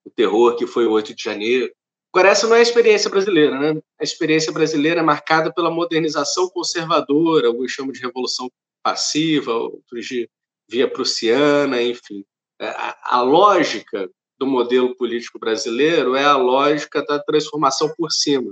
o 0.06 0.10
terror 0.10 0.56
que 0.56 0.66
foi 0.66 0.88
o 0.88 0.92
8 0.92 1.14
de 1.14 1.22
janeiro. 1.22 1.72
Agora, 2.18 2.32
essa 2.32 2.48
não 2.48 2.56
é 2.56 2.60
a 2.60 2.64
experiência 2.64 3.12
brasileira, 3.12 3.60
né? 3.60 3.80
A 4.02 4.04
experiência 4.04 4.52
brasileira 4.52 5.02
é 5.02 5.04
marcada 5.04 5.54
pela 5.54 5.70
modernização 5.70 6.50
conservadora, 6.50 7.46
alguns 7.46 7.72
chamam 7.72 7.92
de 7.92 8.02
revolução 8.02 8.52
passiva, 8.82 9.54
outros 9.54 10.04
de 10.08 10.28
via 10.68 10.90
prussiana, 10.90 11.80
enfim. 11.80 12.26
É, 12.60 12.74
a, 13.04 13.22
lógica 13.22 14.10
do 14.36 14.48
modelo 14.48 14.96
político 14.96 15.38
brasileiro 15.38 16.16
é 16.16 16.24
a 16.24 16.36
lógica 16.36 17.06
da 17.06 17.20
transformação 17.20 17.94
por 17.96 18.12
cima, 18.12 18.52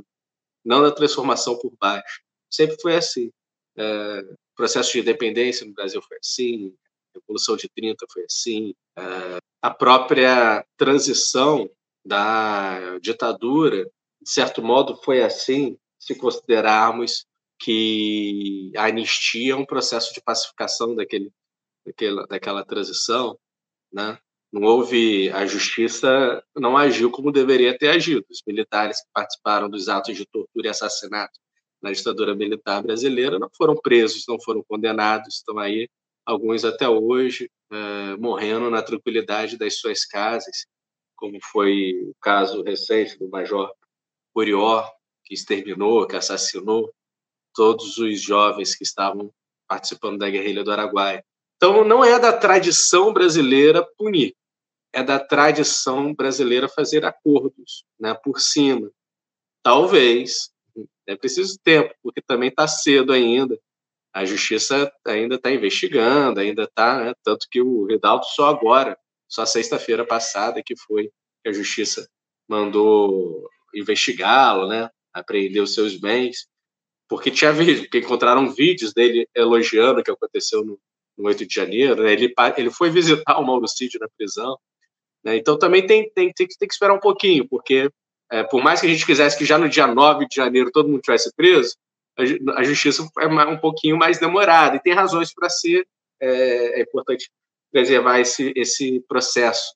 não 0.63 0.83
da 0.83 0.91
transformação 0.91 1.57
por 1.57 1.73
baixo. 1.81 2.21
Sempre 2.53 2.79
foi 2.79 2.95
assim. 2.95 3.31
É, 3.75 4.19
o 4.29 4.55
processo 4.55 4.91
de 4.91 4.99
independência 4.99 5.65
no 5.65 5.73
Brasil 5.73 6.03
foi 6.03 6.17
assim, 6.23 6.71
a 7.15 7.19
Revolução 7.19 7.57
de 7.57 7.67
30 7.67 8.05
foi 8.13 8.25
assim, 8.25 8.75
é, 8.95 9.37
a 9.59 9.71
própria 9.71 10.63
transição 10.77 11.67
da 12.05 12.99
ditadura, 12.99 13.85
de 14.21 14.29
certo 14.29 14.61
modo, 14.61 14.95
foi 15.03 15.23
assim, 15.23 15.77
se 15.99 16.15
considerarmos 16.15 17.25
que 17.59 18.71
a 18.75 18.85
anistia 18.85 19.53
é 19.53 19.55
um 19.55 19.65
processo 19.65 20.13
de 20.13 20.21
pacificação 20.21 20.95
daquele 20.95 21.31
daquela, 21.85 22.25
daquela 22.27 22.65
transição, 22.65 23.37
né? 23.93 24.17
não 24.51 24.63
houve 24.63 25.29
a 25.31 25.45
justiça 25.45 26.41
não 26.55 26.77
agiu 26.77 27.11
como 27.11 27.31
deveria 27.31 27.77
ter 27.77 27.89
agido. 27.89 28.25
Os 28.29 28.41
militares 28.47 29.01
que 29.01 29.07
participaram 29.13 29.69
dos 29.69 29.89
atos 29.89 30.15
de 30.15 30.25
tortura 30.25 30.67
e 30.67 30.69
assassinato 30.69 31.39
na 31.81 31.91
ditadura 31.91 32.33
militar 32.33 32.81
brasileira 32.81 33.37
não 33.37 33.49
foram 33.55 33.75
presos, 33.75 34.23
não 34.27 34.39
foram 34.39 34.63
condenados, 34.67 35.35
estão 35.35 35.59
aí 35.59 35.89
alguns 36.25 36.63
até 36.63 36.87
hoje 36.87 37.51
é, 37.71 38.15
morrendo 38.15 38.69
na 38.69 38.81
tranquilidade 38.81 39.57
das 39.57 39.77
suas 39.79 40.05
casas, 40.05 40.65
como 41.25 41.39
foi 41.41 42.03
o 42.03 42.13
caso 42.21 42.61
recente 42.61 43.17
do 43.17 43.27
Major 43.27 43.73
Curió, 44.31 44.87
que 45.23 45.33
exterminou, 45.33 46.05
que 46.05 46.15
assassinou 46.15 46.93
todos 47.51 47.97
os 47.97 48.21
jovens 48.21 48.75
que 48.75 48.83
estavam 48.83 49.33
participando 49.67 50.19
da 50.19 50.29
guerrilha 50.29 50.63
do 50.63 50.71
Araguaia. 50.71 51.25
Então, 51.55 51.83
não 51.83 52.05
é 52.05 52.19
da 52.19 52.31
tradição 52.31 53.11
brasileira 53.11 53.83
punir, 53.97 54.35
é 54.93 55.01
da 55.01 55.19
tradição 55.19 56.13
brasileira 56.13 56.69
fazer 56.69 57.03
acordos 57.03 57.83
né, 57.99 58.13
por 58.13 58.39
cima. 58.39 58.91
Talvez, 59.63 60.51
é 61.07 61.15
preciso 61.15 61.57
tempo, 61.63 61.91
porque 62.03 62.21
também 62.21 62.49
está 62.49 62.67
cedo 62.67 63.11
ainda. 63.11 63.59
A 64.13 64.25
justiça 64.25 64.93
ainda 65.03 65.35
está 65.35 65.49
investigando, 65.49 66.39
ainda 66.39 66.65
está, 66.65 67.03
né, 67.03 67.13
tanto 67.23 67.47
que 67.49 67.61
o 67.61 67.85
Ridalto 67.85 68.27
só 68.27 68.47
agora, 68.47 68.95
só 69.35 69.45
sexta-feira 69.45 70.05
passada 70.05 70.63
que 70.65 70.77
foi 70.77 71.11
que 71.43 71.49
a 71.49 71.53
justiça 71.53 72.07
mandou 72.47 73.49
investigá-lo, 73.75 74.67
né, 74.69 74.89
apreender 75.13 75.61
os 75.61 75.73
seus 75.73 75.99
bens, 75.99 76.47
porque 77.09 77.29
tinha 77.29 77.53
porque 77.53 77.99
encontraram 77.99 78.49
vídeos 78.49 78.93
dele 78.93 79.27
elogiando 79.35 79.99
o 79.99 80.03
que 80.03 80.09
aconteceu 80.09 80.63
no, 80.63 80.79
no 81.17 81.27
8 81.27 81.45
de 81.45 81.53
janeiro, 81.53 82.03
né? 82.03 82.13
ele, 82.13 82.33
ele 82.55 82.71
foi 82.71 82.89
visitar 82.89 83.37
o 83.37 83.45
Mauro 83.45 83.67
Cid 83.67 83.99
na 83.99 84.07
prisão, 84.17 84.57
né? 85.23 85.35
então 85.35 85.59
também 85.59 85.85
tem, 85.85 86.09
tem, 86.11 86.31
tem, 86.31 86.47
tem, 86.47 86.67
que 86.67 86.73
esperar 86.73 86.93
um 86.93 86.99
pouquinho, 86.99 87.45
porque 87.47 87.89
é, 88.31 88.43
por 88.43 88.63
mais 88.63 88.79
que 88.79 88.87
a 88.87 88.89
gente 88.89 89.05
quisesse 89.05 89.37
que 89.37 89.45
já 89.45 89.57
no 89.57 89.67
dia 89.67 89.85
9 89.85 90.27
de 90.27 90.35
janeiro 90.35 90.71
todo 90.71 90.87
mundo 90.87 91.01
tivesse 91.01 91.29
preso, 91.35 91.75
a, 92.17 92.59
a 92.59 92.63
justiça 92.63 93.05
é 93.19 93.27
um 93.27 93.57
pouquinho 93.57 93.97
mais 93.97 94.17
demorada, 94.17 94.77
e 94.77 94.81
tem 94.81 94.93
razões 94.93 95.33
para 95.33 95.49
ser, 95.49 95.85
é, 96.21 96.79
é 96.79 96.81
importante 96.81 97.29
preservar 97.75 98.21
esse, 98.21 98.53
esse 98.55 99.01
processo, 99.01 99.75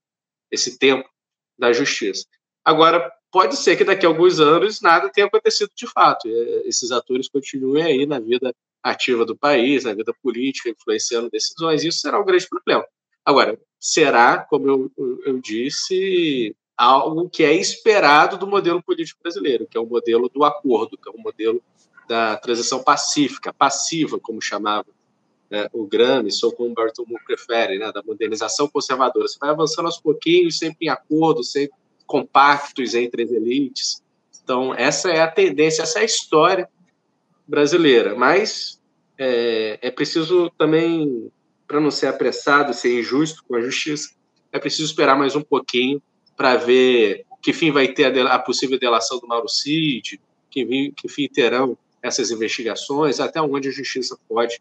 esse 0.50 0.80
tempo 0.80 1.06
da 1.58 1.74
justiça. 1.74 2.24
Agora, 2.64 3.12
pode 3.30 3.58
ser 3.58 3.76
que 3.76 3.84
daqui 3.84 4.06
a 4.06 4.10
alguns 4.10 4.40
anos 4.40 4.80
nada 4.80 5.10
tenha 5.10 5.28
acontecido 5.28 5.70
de 5.76 5.86
fato. 5.86 6.30
Esses 6.64 6.94
atores 6.94 7.28
continuem 7.28 7.84
aí 7.84 8.06
na 8.06 8.18
vida 8.18 8.56
ativa 8.82 9.26
do 9.26 9.36
país, 9.36 9.84
na 9.84 9.94
vida 9.94 10.14
política, 10.24 10.70
influenciando 10.70 11.30
decisões, 11.30 11.84
isso 11.84 12.00
será 12.00 12.22
um 12.22 12.24
grande 12.24 12.48
problema. 12.48 12.86
Agora, 13.26 13.60
será, 13.78 14.46
como 14.50 14.66
eu, 14.70 14.92
eu 15.26 15.42
disse, 15.42 16.56
algo 16.78 17.30
que 17.30 17.44
é 17.44 17.54
esperado 17.54 18.38
do 18.38 18.48
modelo 18.48 18.82
político 18.82 19.20
brasileiro, 19.22 19.68
que 19.70 19.78
é 19.78 19.82
o 19.82 19.86
modelo 19.86 20.30
do 20.30 20.46
acordo, 20.46 20.98
que 20.98 21.10
é 21.10 21.12
o 21.12 21.20
modelo 21.20 21.62
da 22.08 22.38
transição 22.38 22.82
pacífica, 22.82 23.52
passiva, 23.52 24.18
como 24.18 24.42
chamava 24.42 24.88
né, 25.50 25.68
o 25.74 25.86
Gramsci, 25.86 26.46
ou 26.46 26.52
como 26.52 26.72
o 26.72 26.74
Bartolomeu 26.74 27.20
prefere, 27.26 27.80
né, 27.80 27.92
da 27.92 28.04
modernização 28.04 28.68
conservadora. 28.68 29.28
Você 29.28 29.38
vai 29.40 29.50
avançando 29.50 29.86
aos 29.86 30.00
pouquinhos, 30.00 30.58
sempre 30.58 30.88
em 30.88 30.90
acordo, 30.90 31.44
sempre 31.44 31.78
compactos 32.06 32.94
entre 32.94 33.24
as 33.24 33.32
elites. 33.32 34.04
Então, 34.44 34.74
essa 34.74 35.10
é 35.10 35.22
a 35.22 35.28
tendência, 35.28 35.84
essa 35.84 36.00
é 36.00 36.02
a 36.04 36.06
história 36.06 36.70
brasileira. 37.48 38.16
Mas 38.16 38.80
é, 39.18 39.80
é 39.82 39.92
preciso 39.92 40.52
também, 40.58 41.32
para 41.68 41.80
não 41.80 41.92
ser 41.92 42.08
apressado, 42.08 42.74
ser 42.74 43.00
injusto 43.00 43.44
com 43.48 43.56
a 43.56 43.62
justiça, 43.62 44.12
é 44.52 44.60
preciso 44.60 44.86
esperar 44.86 45.18
mais 45.18 45.36
um 45.36 45.42
pouquinho 45.42 46.02
para 46.36 46.56
ver 46.56 47.26
que 47.42 47.54
fim 47.54 47.72
vai 47.72 47.90
ter 47.90 48.06
a, 48.06 48.36
a 48.36 48.40
possível 48.40 48.80
delação 48.80 49.20
do 49.20 49.28
Mauro 49.28 49.48
Cid, 49.48 50.20
que, 50.50 50.92
que 50.92 51.08
fim 51.08 51.28
terão 51.28 51.78
essas 52.02 52.32
investigações, 52.32 53.20
até 53.20 53.42
onde 53.42 53.70
a 53.70 53.72
justiça 53.72 54.18
pode 54.28 54.60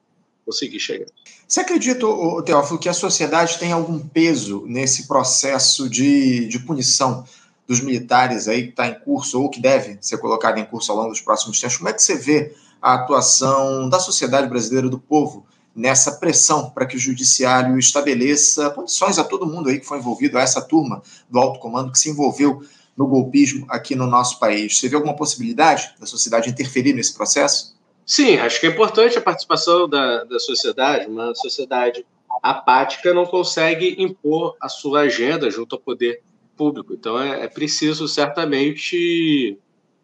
conseguir 0.48 0.80
chegar. 0.80 1.06
Você 1.46 1.60
acredita, 1.60 2.06
Teófilo, 2.44 2.78
que 2.78 2.88
a 2.88 2.94
sociedade 2.94 3.58
tem 3.58 3.72
algum 3.72 3.98
peso 3.98 4.64
nesse 4.66 5.06
processo 5.06 5.88
de, 5.88 6.48
de 6.48 6.58
punição 6.60 7.24
dos 7.66 7.80
militares 7.80 8.48
aí 8.48 8.64
que 8.64 8.70
está 8.70 8.88
em 8.88 8.98
curso 9.00 9.42
ou 9.42 9.50
que 9.50 9.60
deve 9.60 9.98
ser 10.00 10.16
colocado 10.16 10.58
em 10.58 10.64
curso 10.64 10.90
ao 10.90 10.96
longo 10.96 11.10
dos 11.10 11.20
próximos 11.20 11.60
tempos? 11.60 11.76
Como 11.76 11.90
é 11.90 11.92
que 11.92 12.02
você 12.02 12.16
vê 12.16 12.54
a 12.80 12.94
atuação 12.94 13.88
da 13.88 14.00
sociedade 14.00 14.48
brasileira, 14.48 14.88
do 14.88 14.98
povo, 14.98 15.46
nessa 15.76 16.12
pressão 16.12 16.70
para 16.70 16.86
que 16.86 16.96
o 16.96 16.98
judiciário 16.98 17.78
estabeleça 17.78 18.70
condições 18.70 19.18
a 19.18 19.24
todo 19.24 19.46
mundo 19.46 19.68
aí 19.68 19.78
que 19.78 19.86
foi 19.86 19.98
envolvido, 19.98 20.38
a 20.38 20.40
essa 20.40 20.62
turma 20.62 21.02
do 21.30 21.38
alto 21.38 21.60
comando 21.60 21.92
que 21.92 21.98
se 21.98 22.08
envolveu 22.08 22.62
no 22.96 23.06
golpismo 23.06 23.64
aqui 23.68 23.94
no 23.94 24.06
nosso 24.06 24.40
país. 24.40 24.78
Você 24.78 24.88
vê 24.88 24.96
alguma 24.96 25.14
possibilidade 25.14 25.94
da 26.00 26.06
sociedade 26.06 26.50
interferir 26.50 26.94
nesse 26.94 27.14
processo? 27.14 27.77
Sim, 28.08 28.38
acho 28.38 28.58
que 28.58 28.66
é 28.66 28.70
importante 28.70 29.18
a 29.18 29.20
participação 29.20 29.86
da, 29.86 30.24
da 30.24 30.38
sociedade. 30.38 31.06
Uma 31.06 31.34
sociedade 31.34 32.06
apática 32.42 33.12
não 33.12 33.26
consegue 33.26 33.96
impor 33.98 34.56
a 34.62 34.66
sua 34.66 35.00
agenda 35.00 35.50
junto 35.50 35.74
ao 35.74 35.80
poder 35.80 36.22
público. 36.56 36.94
Então 36.94 37.20
é, 37.20 37.44
é 37.44 37.48
preciso 37.48 38.08
certamente 38.08 39.58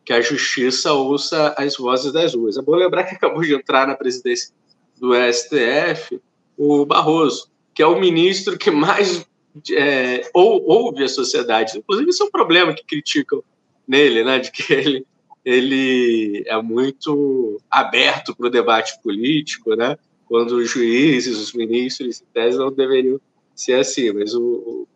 que 0.05 0.13
a 0.13 0.21
justiça 0.21 0.93
ouça 0.93 1.55
as 1.57 1.79
vozes 1.79 2.13
das 2.13 2.35
ruas. 2.35 2.59
É 2.59 2.63
bom 2.63 2.75
lembrar 2.75 3.05
que 3.05 3.15
acabou 3.15 3.41
de 3.41 3.55
entrar 3.55 3.87
na 3.87 3.95
presidência 3.95 4.53
do 5.01 5.13
STF 5.15 6.21
o 6.59 6.85
Barroso, 6.85 7.51
que 7.73 7.83
é 7.83 7.87
o 7.87 7.99
ministro 7.99 8.59
que 8.59 8.71
mais 8.71 9.27
é, 9.75 10.29
ou, 10.35 10.63
ouve 10.67 11.05
a 11.05 11.09
sociedade. 11.09 11.79
Inclusive, 11.79 12.11
isso 12.11 12.23
é 12.23 12.27
um 12.27 12.31
problema 12.31 12.75
que 12.75 12.85
criticam 12.85 13.43
nele, 13.89 14.23
né, 14.23 14.39
de 14.41 14.51
que 14.53 14.75
ele, 14.75 15.07
ele 15.45 16.43
é 16.47 16.61
muito 16.63 17.61
aberto 17.71 18.35
para 18.35 18.47
o 18.47 18.51
debate 18.51 19.01
político, 19.03 19.75
né, 19.75 19.99
quando 20.27 20.57
os 20.57 20.71
juízes, 20.71 21.39
os 21.39 21.53
ministros, 21.53 22.21
em 22.21 22.25
tese, 22.33 22.59
não 22.59 22.73
deveriam 22.73 23.21
ser 23.55 23.75
assim. 23.75 24.11
Mas 24.13 24.35
o, 24.35 24.43
o 24.43 24.89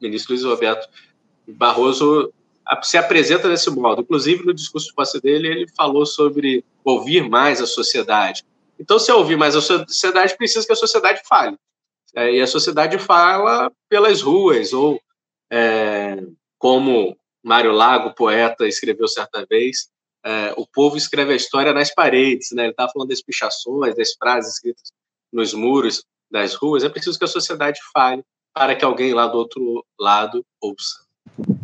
ministro 0.00 0.34
Luiz 0.34 0.44
Roberto 0.44 0.88
Barroso 1.46 2.32
se 2.82 2.96
apresenta 2.96 3.48
desse 3.48 3.70
modo. 3.70 4.02
Inclusive, 4.02 4.44
no 4.44 4.54
discurso 4.54 4.88
de 4.88 4.94
posse 4.94 5.20
dele, 5.20 5.48
ele 5.48 5.66
falou 5.76 6.06
sobre 6.06 6.64
ouvir 6.84 7.28
mais 7.28 7.60
a 7.60 7.66
sociedade. 7.66 8.44
Então, 8.78 8.98
se 8.98 9.10
ouvir 9.10 9.36
mais 9.36 9.56
a 9.56 9.60
sociedade, 9.60 10.36
precisa 10.36 10.66
que 10.66 10.72
a 10.72 10.76
sociedade 10.76 11.20
fale. 11.28 11.56
É, 12.14 12.32
e 12.32 12.40
a 12.40 12.46
sociedade 12.46 12.98
fala 12.98 13.70
pelas 13.88 14.22
ruas, 14.22 14.72
ou 14.72 15.00
é, 15.50 16.22
como 16.58 17.16
Mário 17.42 17.72
Lago, 17.72 18.14
poeta, 18.14 18.66
escreveu 18.66 19.06
certa 19.06 19.46
vez, 19.48 19.88
é, 20.26 20.52
o 20.56 20.66
povo 20.66 20.96
escreve 20.96 21.32
a 21.32 21.36
história 21.36 21.72
nas 21.72 21.94
paredes. 21.94 22.50
Né? 22.50 22.64
Ele 22.64 22.70
estava 22.72 22.90
falando 22.92 23.10
das 23.10 23.22
pichações, 23.22 23.94
das 23.94 24.14
frases 24.14 24.54
escritas 24.54 24.90
nos 25.32 25.54
muros 25.54 26.02
das 26.28 26.54
ruas. 26.54 26.82
É 26.82 26.88
preciso 26.88 27.16
que 27.16 27.24
a 27.24 27.28
sociedade 27.28 27.78
fale 27.94 28.24
para 28.52 28.74
que 28.74 28.84
alguém 28.84 29.14
lá 29.14 29.28
do 29.28 29.38
outro 29.38 29.84
lado 29.98 30.44
ouça. 30.60 31.06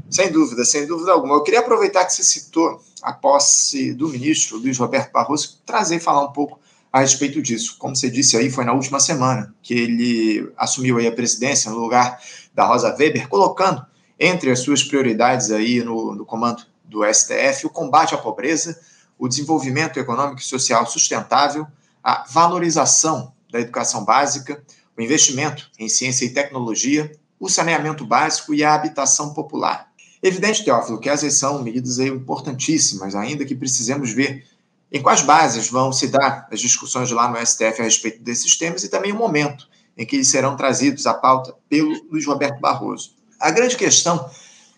Sem 0.09 0.31
dúvida, 0.31 0.65
sem 0.65 0.87
dúvida 0.87 1.11
alguma. 1.11 1.35
Eu 1.35 1.43
queria 1.43 1.61
aproveitar 1.61 2.05
que 2.05 2.13
você 2.13 2.23
citou 2.23 2.81
a 3.03 3.13
posse 3.13 3.93
do 3.95 4.09
ministro 4.09 4.59
Luiz 4.59 4.79
Roberto 4.79 5.11
Barroso, 5.11 5.61
trazer 5.67 5.97
e 5.97 6.01
falar 6.01 6.27
um 6.27 6.33
pouco 6.33 6.61
a 6.93 7.01
respeito 7.01 7.43
disso. 7.43 7.77
Como 7.79 7.97
você 7.97 8.11
disse 8.11 8.37
aí, 8.37 8.51
foi 8.51 8.65
na 8.65 8.75
última 8.75 9.01
semana 9.01 9.53
que 9.63 9.75
ele 9.75 10.53
assumiu 10.57 10.99
aí 10.99 11.07
a 11.07 11.13
presidência 11.13 11.71
no 11.71 11.79
lugar 11.79 12.21
da 12.55 12.65
Rosa 12.65 12.95
Weber, 12.97 13.29
colocando 13.29 13.85
entre 14.21 14.51
as 14.51 14.61
suas 14.61 14.85
prioridades 14.85 15.51
aí 15.51 15.83
no, 15.83 16.15
no 16.15 16.25
comando 16.25 16.65
do 16.93 17.03
STF 17.05 17.67
o 17.67 17.71
combate 17.71 18.15
à 18.15 18.19
pobreza, 18.19 18.79
o 19.19 19.27
desenvolvimento 19.27 19.99
econômico 19.99 20.41
e 20.41 20.45
social 20.45 20.87
sustentável, 20.87 21.67
a 22.05 22.25
valorização 22.29 23.33
da 23.51 23.61
educação 23.61 24.05
básica, 24.05 24.63
o 24.97 25.03
investimento 25.03 25.71
em 25.79 25.89
ciência 25.89 26.25
e 26.25 26.31
tecnologia, 26.31 27.11
o 27.41 27.49
saneamento 27.49 28.05
básico 28.05 28.55
e 28.55 28.63
a 28.63 28.75
habitação 28.75 29.33
popular. 29.33 29.91
Evidente, 30.23 30.65
Teófilo, 30.65 31.01
que 31.01 31.09
essas 31.09 31.35
são 31.35 31.63
medidas 31.63 31.99
importantíssimas, 31.99 33.15
ainda 33.15 33.45
que 33.45 33.55
precisemos 33.55 34.13
ver 34.13 34.47
em 34.93 35.01
quais 35.03 35.23
bases 35.23 35.69
vão 35.69 35.91
se 35.91 36.09
dar 36.09 36.47
as 36.53 36.61
discussões 36.61 37.11
lá 37.11 37.29
no 37.29 37.45
STF 37.45 37.81
a 37.81 37.85
respeito 37.85 38.23
desses 38.23 38.57
temas 38.57 38.85
e 38.85 38.89
também 38.89 39.11
o 39.11 39.17
momento 39.17 39.69
em 39.97 40.07
que 40.07 40.17
eles 40.17 40.31
serão 40.31 40.57
trazidos 40.57 41.07
à 41.07 41.15
pauta 41.15 41.55
pelo 41.69 41.93
Luiz 42.11 42.27
Roberto 42.27 42.61
Barroso. 42.61 43.15
A 43.41 43.51
grande 43.51 43.77
questão, 43.77 44.31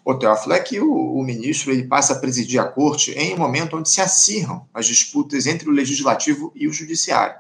o 0.05 0.15
Teófilo, 0.15 0.53
é 0.53 0.61
que 0.61 0.79
o, 0.81 1.15
o, 1.17 1.23
ministro 1.25 1.73
ele 1.73 1.85
passa 1.85 2.13
a 2.13 2.19
presidir 2.19 2.61
a 2.61 2.65
corte 2.65 3.13
em 3.13 3.35
um 3.35 3.39
momento 3.39 3.77
onde 3.77 3.89
se 3.89 4.03
acirram 4.03 4.67
as 4.75 4.87
disputas 4.87 5.47
entre 5.47 5.69
o 5.69 5.73
legislativo 5.73 6.53
e 6.55 6.69
o 6.69 6.73
judiciário. 6.73 7.37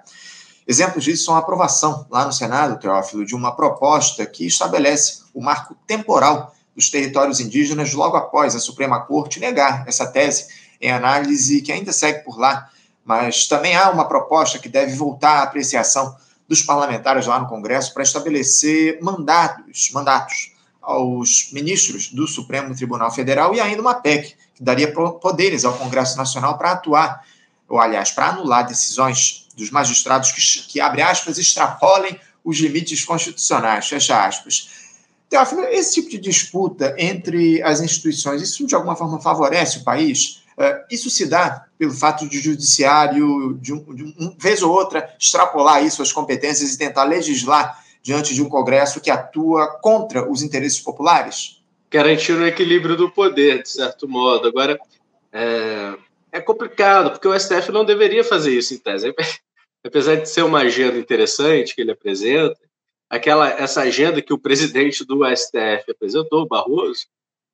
Exemplos 0.66 1.04
disso 1.04 1.26
são 1.26 1.34
a 1.34 1.40
aprovação 1.40 2.06
lá 2.10 2.24
no 2.24 2.32
Senado, 2.32 2.80
Teófilo, 2.80 3.26
de 3.26 3.34
uma 3.34 3.54
proposta 3.54 4.24
que 4.24 4.46
estabelece 4.46 5.24
o 5.34 5.42
marco 5.42 5.76
temporal 5.86 6.54
dos 6.74 6.88
territórios 6.88 7.38
indígenas 7.38 7.92
logo 7.92 8.16
após 8.16 8.56
a 8.56 8.58
Suprema 8.58 9.00
Corte 9.00 9.38
negar 9.38 9.86
essa 9.86 10.06
tese 10.06 10.46
em 10.80 10.90
análise 10.90 11.60
que 11.60 11.70
ainda 11.70 11.92
segue 11.92 12.24
por 12.24 12.38
lá, 12.38 12.70
mas 13.04 13.46
também 13.46 13.76
há 13.76 13.90
uma 13.90 14.08
proposta 14.08 14.58
que 14.58 14.70
deve 14.70 14.94
voltar 14.94 15.40
à 15.40 15.42
apreciação 15.42 16.16
dos 16.48 16.62
parlamentares 16.62 17.26
lá 17.26 17.38
no 17.38 17.46
Congresso 17.46 17.92
para 17.92 18.02
estabelecer 18.02 18.98
mandatos, 19.02 19.90
mandatos 19.92 20.53
aos 20.84 21.50
ministros 21.52 22.08
do 22.08 22.26
Supremo 22.26 22.74
Tribunal 22.74 23.10
Federal 23.10 23.54
e 23.54 23.60
ainda 23.60 23.80
uma 23.80 23.94
PEC 23.94 24.34
que 24.54 24.62
daria 24.62 24.92
poderes 24.92 25.64
ao 25.64 25.76
Congresso 25.76 26.16
Nacional 26.16 26.56
para 26.56 26.72
atuar, 26.72 27.24
ou 27.68 27.78
aliás, 27.80 28.10
para 28.10 28.28
anular 28.28 28.66
decisões 28.66 29.48
dos 29.56 29.70
magistrados 29.70 30.32
que, 30.32 30.68
que 30.68 30.80
abre 30.80 31.02
aspas, 31.02 31.38
extrapolem 31.38 32.18
os 32.44 32.58
limites 32.58 33.04
constitucionais, 33.04 33.88
fecha 33.88 34.24
aspas. 34.24 34.68
Teófilo, 35.28 35.64
esse 35.64 35.94
tipo 35.94 36.10
de 36.10 36.18
disputa 36.18 36.94
entre 36.98 37.62
as 37.62 37.80
instituições, 37.80 38.42
isso 38.42 38.66
de 38.66 38.74
alguma 38.74 38.94
forma 38.94 39.20
favorece 39.20 39.78
o 39.78 39.84
país? 39.84 40.42
É, 40.56 40.84
isso 40.90 41.10
se 41.10 41.26
dá 41.26 41.64
pelo 41.76 41.92
fato 41.92 42.28
de 42.28 42.38
o 42.38 42.42
judiciário, 42.42 43.58
de, 43.60 43.72
um, 43.72 43.94
de 43.94 44.04
um, 44.04 44.36
vez 44.38 44.62
ou 44.62 44.70
outra, 44.70 45.12
extrapolar 45.18 45.84
isso, 45.84 46.02
as 46.02 46.12
competências 46.12 46.72
e 46.72 46.78
tentar 46.78 47.04
legislar 47.04 47.83
diante 48.04 48.34
de 48.34 48.42
um 48.42 48.48
Congresso 48.50 49.00
que 49.00 49.10
atua 49.10 49.66
contra 49.80 50.30
os 50.30 50.42
interesses 50.42 50.78
populares? 50.78 51.62
Garantir 51.90 52.32
o 52.32 52.46
equilíbrio 52.46 52.96
do 52.96 53.10
poder, 53.10 53.62
de 53.62 53.70
certo 53.70 54.06
modo. 54.06 54.46
Agora, 54.46 54.78
é, 55.32 55.94
é 56.30 56.40
complicado, 56.40 57.12
porque 57.12 57.26
o 57.26 57.38
STF 57.38 57.72
não 57.72 57.84
deveria 57.84 58.22
fazer 58.22 58.56
isso, 58.56 58.74
em 58.74 58.78
tese. 58.78 59.14
Apesar 59.82 60.16
de 60.16 60.28
ser 60.28 60.42
uma 60.42 60.60
agenda 60.60 60.98
interessante 60.98 61.74
que 61.74 61.80
ele 61.80 61.92
apresenta, 61.92 62.58
aquela 63.08 63.48
essa 63.48 63.82
agenda 63.82 64.20
que 64.20 64.32
o 64.32 64.38
presidente 64.38 65.04
do 65.04 65.24
STF 65.24 65.90
apresentou, 65.90 66.46
Barroso, 66.46 67.06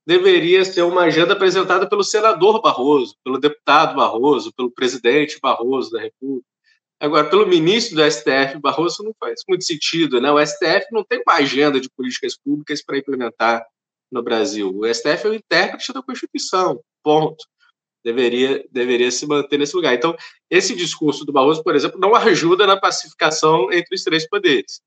deveria 0.07 0.65
ser 0.65 0.83
uma 0.83 1.03
agenda 1.03 1.35
apresentada 1.35 1.89
pelo 1.89 2.03
senador 2.03 2.61
Barroso, 2.61 3.17
pelo 3.23 3.39
deputado 3.39 3.95
Barroso, 3.95 4.53
pelo 4.53 4.71
presidente 4.71 5.39
Barroso 5.41 5.93
da 5.93 6.01
República. 6.01 6.50
Agora, 7.01 7.31
pelo 7.31 7.47
ministro 7.47 7.97
do 7.97 8.11
STF, 8.11 8.59
Barroso, 8.61 9.03
não 9.03 9.15
faz 9.19 9.43
muito 9.49 9.65
sentido. 9.65 10.21
Né? 10.21 10.31
O 10.31 10.45
STF 10.45 10.87
não 10.93 11.03
tem 11.03 11.23
uma 11.27 11.37
agenda 11.37 11.81
de 11.81 11.89
políticas 11.89 12.37
públicas 12.37 12.85
para 12.85 12.99
implementar 12.99 13.67
no 14.13 14.23
Brasil. 14.23 14.71
O 14.77 14.87
STF 14.87 15.27
é 15.27 15.31
o 15.31 15.35
intérprete 15.35 15.93
da 15.95 16.03
Constituição, 16.03 16.79
ponto. 17.03 17.43
Deveria, 18.05 18.67
deveria 18.71 19.11
se 19.11 19.27
manter 19.27 19.59
nesse 19.59 19.75
lugar. 19.75 19.95
Então, 19.95 20.15
esse 20.51 20.75
discurso 20.75 21.25
do 21.25 21.33
Barroso, 21.33 21.63
por 21.63 21.75
exemplo, 21.75 21.99
não 21.99 22.15
ajuda 22.15 22.67
na 22.67 22.79
pacificação 22.79 23.73
entre 23.73 23.95
os 23.95 24.05
três 24.05 24.29
poderes. 24.29 24.81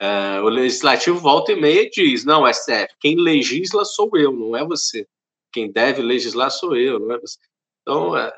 Uh, 0.00 0.42
o 0.44 0.48
legislativo 0.48 1.18
volta 1.18 1.52
e 1.52 1.60
meia 1.60 1.88
diz: 1.88 2.24
não, 2.24 2.52
STF, 2.52 2.88
quem 2.98 3.16
legisla 3.16 3.84
sou 3.84 4.10
eu, 4.16 4.32
não 4.32 4.56
é 4.56 4.64
você. 4.64 5.06
Quem 5.52 5.70
deve 5.70 6.02
legislar 6.02 6.50
sou 6.50 6.76
eu, 6.76 6.98
não 6.98 7.12
é 7.12 7.20
você. 7.20 7.38
Então, 7.82 8.12
uh, 8.12 8.32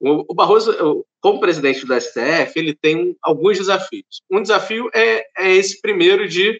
o, 0.00 0.34
Barroso, 0.34 1.04
como 1.20 1.40
presidente 1.40 1.84
do 1.84 2.00
STF, 2.00 2.52
ele 2.56 2.74
tem 2.74 3.16
alguns 3.22 3.58
desafios. 3.58 4.22
Um 4.30 4.40
desafio 4.40 4.88
é, 4.94 5.26
é 5.36 5.54
esse 5.54 5.80
primeiro 5.80 6.28
de, 6.28 6.54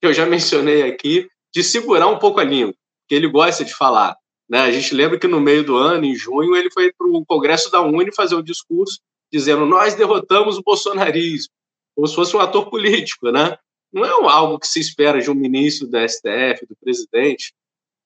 que 0.00 0.06
eu 0.06 0.12
já 0.12 0.24
mencionei 0.26 0.82
aqui, 0.82 1.28
de 1.54 1.62
segurar 1.62 2.08
um 2.08 2.18
pouco 2.18 2.40
a 2.40 2.44
língua, 2.44 2.74
que 3.08 3.14
ele 3.14 3.28
gosta 3.28 3.64
de 3.64 3.74
falar. 3.74 4.16
Né? 4.48 4.60
A 4.60 4.70
gente 4.70 4.94
lembra 4.94 5.18
que 5.18 5.28
no 5.28 5.40
meio 5.40 5.64
do 5.64 5.76
ano, 5.76 6.04
em 6.04 6.14
junho, 6.14 6.56
ele 6.56 6.70
foi 6.70 6.92
para 6.92 7.06
o 7.06 7.24
Congresso 7.24 7.70
da 7.70 7.80
Uni 7.80 8.14
fazer 8.14 8.34
um 8.34 8.42
discurso 8.42 9.00
dizendo: 9.32 9.64
nós 9.64 9.94
derrotamos 9.94 10.58
o 10.58 10.62
bolsonarismo, 10.62 11.52
como 11.94 12.06
se 12.06 12.14
fosse 12.14 12.36
um 12.36 12.40
ator 12.40 12.68
político, 12.68 13.30
né? 13.30 13.56
não 13.92 14.04
é 14.04 14.32
algo 14.32 14.58
que 14.58 14.66
se 14.66 14.80
espera 14.80 15.20
de 15.20 15.30
um 15.30 15.34
ministro 15.34 15.86
da 15.86 16.06
STF, 16.08 16.66
do 16.66 16.74
presidente 16.76 17.52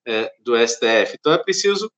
é, 0.07 0.33
do 0.40 0.57
STF. 0.57 1.16
Então 1.18 1.33
é 1.33 1.38
preciso 1.38 1.90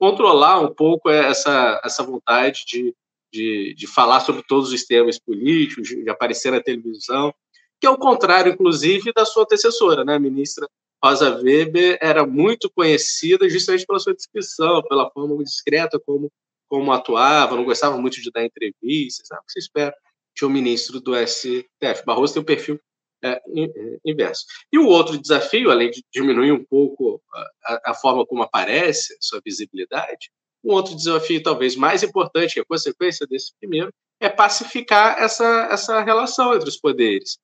controlar 0.00 0.60
um 0.60 0.74
pouco 0.74 1.10
essa, 1.10 1.78
essa 1.84 2.02
vontade 2.02 2.64
de, 2.66 2.94
de, 3.30 3.74
de 3.74 3.86
falar 3.86 4.20
sobre 4.20 4.42
todos 4.48 4.72
os 4.72 4.84
temas 4.84 5.18
políticos, 5.18 5.86
de, 5.86 6.02
de 6.02 6.08
aparecer 6.08 6.50
na 6.50 6.62
televisão, 6.62 7.34
que 7.78 7.86
é 7.86 7.90
o 7.90 7.98
contrário, 7.98 8.52
inclusive, 8.52 9.12
da 9.12 9.26
sua 9.26 9.42
antecessora, 9.42 10.02
né? 10.02 10.14
a 10.14 10.18
ministra 10.18 10.66
Rosa 11.04 11.36
Weber 11.42 11.98
era 12.00 12.26
muito 12.26 12.70
conhecida 12.74 13.48
justamente 13.48 13.86
pela 13.86 13.98
sua 13.98 14.14
descrição, 14.14 14.82
pela 14.82 15.10
forma 15.10 15.42
discreta 15.44 16.00
como, 16.04 16.30
como 16.68 16.92
atuava, 16.92 17.56
não 17.56 17.64
gostava 17.64 17.98
muito 17.98 18.22
de 18.22 18.30
dar 18.30 18.44
entrevistas, 18.44 19.26
sabe 19.28 19.42
o 19.42 19.46
que 19.46 19.52
se 19.52 19.58
espera 19.58 19.94
de 20.34 20.44
um 20.46 20.50
ministro 20.50 21.00
do 21.00 21.12
STF. 21.14 22.04
Barroso 22.06 22.34
tem 22.34 22.42
um 22.42 22.46
perfil 22.46 22.80
é, 23.22 23.32
é, 23.32 23.98
inverso. 24.04 24.44
E 24.72 24.78
o 24.78 24.86
outro 24.86 25.18
desafio, 25.18 25.70
além 25.70 25.90
de 25.90 26.04
diminuir 26.12 26.52
um 26.52 26.64
pouco 26.64 27.22
a, 27.64 27.90
a, 27.90 27.94
forma 27.94 28.24
como 28.26 28.42
aparece, 28.42 29.16
sua 29.20 29.40
visibilidade, 29.44 30.30
um 30.64 30.72
outro 30.72 30.94
desafio 30.94 31.42
talvez 31.42 31.76
mais 31.76 32.02
importante, 32.02 32.54
que 32.54 32.60
é 32.60 32.62
a 32.62 32.66
consequência 32.66 33.26
desse 33.26 33.52
primeiro, 33.58 33.92
é 34.18 34.28
pacificar 34.28 35.18
essa, 35.18 35.68
essa 35.70 36.00
relação 36.02 36.54
entre 36.54 36.68
os 36.68 36.76
poderes. 36.76 37.38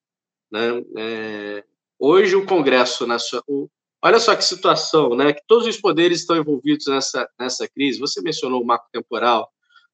Né? 0.51 0.83
É, 0.99 1.65
hoje 1.99 2.37
o 2.37 2.47
Congresso 2.47 3.07
Nacional, 3.07 3.71
olha 4.03 4.21
só 4.21 4.37
que 4.37 4.45
situação, 4.45 5.17
né? 5.17 5.33
que 5.33 5.43
todos 5.47 5.67
os 5.67 5.79
poderes 5.79 6.21
estão 6.21 6.37
envolvidos 6.37 6.87
nessa, 6.87 7.29
nessa 7.39 7.67
crise. 7.69 7.99
Você 7.99 8.21
mencionou 8.21 8.63
o 8.63 8.67
marco 8.67 8.87
temporal, 8.93 9.51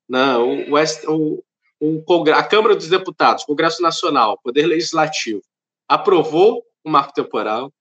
né? 0.08 0.36
o, 0.36 0.74
o, 1.08 1.44
o, 1.80 2.30
a 2.34 2.42
Câmara 2.42 2.74
dos 2.74 2.88
Deputados, 2.88 3.44
Congresso 3.44 3.80
Nacional, 3.80 4.38
Poder 4.42 4.66
Legislativo, 4.66 5.42
aprovou 5.88 6.62
o 6.84 6.90
marco 6.90 7.12
temporal. 7.12 7.72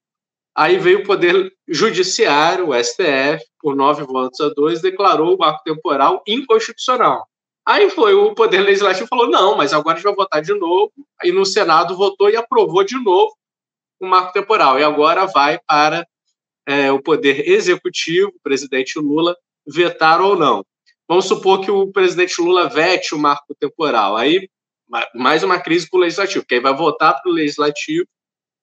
Aí 0.55 0.77
veio 0.77 0.99
o 0.99 1.05
Poder 1.05 1.51
Judiciário, 1.67 2.69
o 2.69 2.83
STF, 2.83 3.43
por 3.59 3.75
nove 3.75 4.03
votos 4.03 4.39
a 4.41 4.49
dois, 4.49 4.81
declarou 4.81 5.35
o 5.35 5.37
marco 5.37 5.63
temporal 5.63 6.21
inconstitucional. 6.27 7.25
Aí 7.65 7.89
foi 7.89 8.13
o 8.13 8.33
Poder 8.33 8.61
Legislativo 8.61 9.07
falou: 9.07 9.29
não, 9.29 9.55
mas 9.55 9.71
agora 9.73 9.93
a 9.93 9.95
gente 9.97 10.05
vai 10.05 10.15
votar 10.15 10.41
de 10.41 10.53
novo. 10.53 10.91
Aí 11.21 11.31
no 11.31 11.45
Senado 11.45 11.95
votou 11.95 12.29
e 12.29 12.35
aprovou 12.35 12.83
de 12.83 13.01
novo 13.01 13.33
o 13.99 14.07
marco 14.07 14.33
temporal. 14.33 14.79
E 14.79 14.83
agora 14.83 15.25
vai 15.25 15.59
para 15.65 16.05
é, 16.67 16.91
o 16.91 17.01
Poder 17.01 17.47
Executivo, 17.47 18.29
o 18.29 18.41
presidente 18.43 18.99
Lula, 18.99 19.35
vetar 19.65 20.21
ou 20.21 20.35
não. 20.35 20.65
Vamos 21.07 21.25
supor 21.25 21.61
que 21.61 21.69
o 21.69 21.91
presidente 21.91 22.41
Lula 22.41 22.67
vete 22.67 23.13
o 23.13 23.19
marco 23.19 23.55
temporal. 23.59 24.17
Aí 24.17 24.49
mais 25.13 25.43
uma 25.43 25.59
crise 25.59 25.89
para 25.89 25.97
o 25.97 26.01
legislativo, 26.01 26.43
porque 26.43 26.55
aí 26.55 26.61
vai 26.61 26.75
votar 26.75 27.21
para 27.21 27.31
o 27.31 27.33
legislativo 27.33 28.05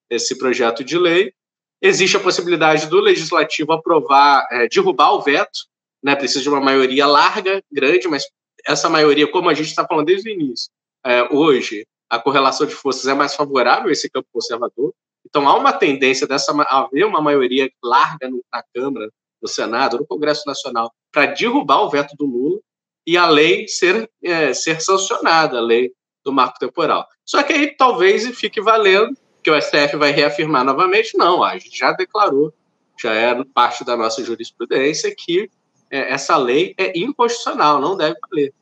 esse 0.09 0.37
projeto 0.37 0.83
de 0.83 0.97
lei. 0.97 1.33
Existe 1.81 2.17
a 2.17 2.19
possibilidade 2.19 2.87
do 2.87 2.99
legislativo 2.99 3.71
aprovar, 3.71 4.47
é, 4.51 4.67
derrubar 4.67 5.13
o 5.13 5.21
veto, 5.21 5.59
né? 6.03 6.15
Precisa 6.15 6.41
de 6.41 6.49
uma 6.49 6.59
maioria 6.59 7.05
larga, 7.05 7.63
grande, 7.71 8.07
mas 8.07 8.25
essa 8.65 8.89
maioria, 8.89 9.29
como 9.31 9.49
a 9.49 9.53
gente 9.53 9.67
está 9.67 9.85
falando 9.87 10.07
desde 10.07 10.29
o 10.29 10.33
início, 10.33 10.69
é, 11.05 11.23
hoje 11.33 11.85
a 12.09 12.19
correlação 12.19 12.67
de 12.67 12.75
forças 12.75 13.05
é 13.07 13.13
mais 13.13 13.35
favorável 13.35 13.89
a 13.89 13.91
esse 13.91 14.09
campo 14.09 14.27
conservador. 14.31 14.93
Então 15.25 15.47
há 15.47 15.55
uma 15.55 15.71
tendência 15.71 16.27
dessa 16.27 16.51
haver 16.63 17.05
uma 17.05 17.21
maioria 17.21 17.69
larga 17.83 18.29
na 18.29 18.63
Câmara, 18.73 19.09
no 19.41 19.47
Senado, 19.47 19.97
no 19.97 20.07
Congresso 20.07 20.43
Nacional, 20.45 20.91
para 21.11 21.27
derrubar 21.27 21.81
o 21.83 21.89
veto 21.89 22.15
do 22.17 22.25
Lula 22.25 22.59
e 23.05 23.15
a 23.15 23.27
lei 23.27 23.67
ser, 23.67 24.09
é, 24.23 24.53
ser 24.53 24.81
sancionada, 24.81 25.57
a 25.57 25.61
lei 25.61 25.93
do 26.23 26.31
marco 26.31 26.59
temporal. 26.59 27.07
Só 27.25 27.43
que 27.43 27.53
aí 27.53 27.75
talvez 27.75 28.27
fique 28.37 28.61
valendo 28.61 29.15
que 29.43 29.49
o 29.49 29.61
STF 29.61 29.95
vai 29.97 30.11
reafirmar 30.11 30.63
novamente. 30.63 31.17
Não, 31.17 31.43
a 31.43 31.57
gente 31.57 31.77
já 31.77 31.91
declarou, 31.93 32.53
já 33.01 33.13
é 33.13 33.43
parte 33.53 33.83
da 33.85 33.95
nossa 33.95 34.23
jurisprudência, 34.23 35.13
que 35.15 35.49
é, 35.89 36.11
essa 36.11 36.37
lei 36.37 36.73
é 36.77 36.97
inconstitucional, 36.97 37.79
não 37.79 37.95
deve 37.95 38.15
valer. 38.29 38.53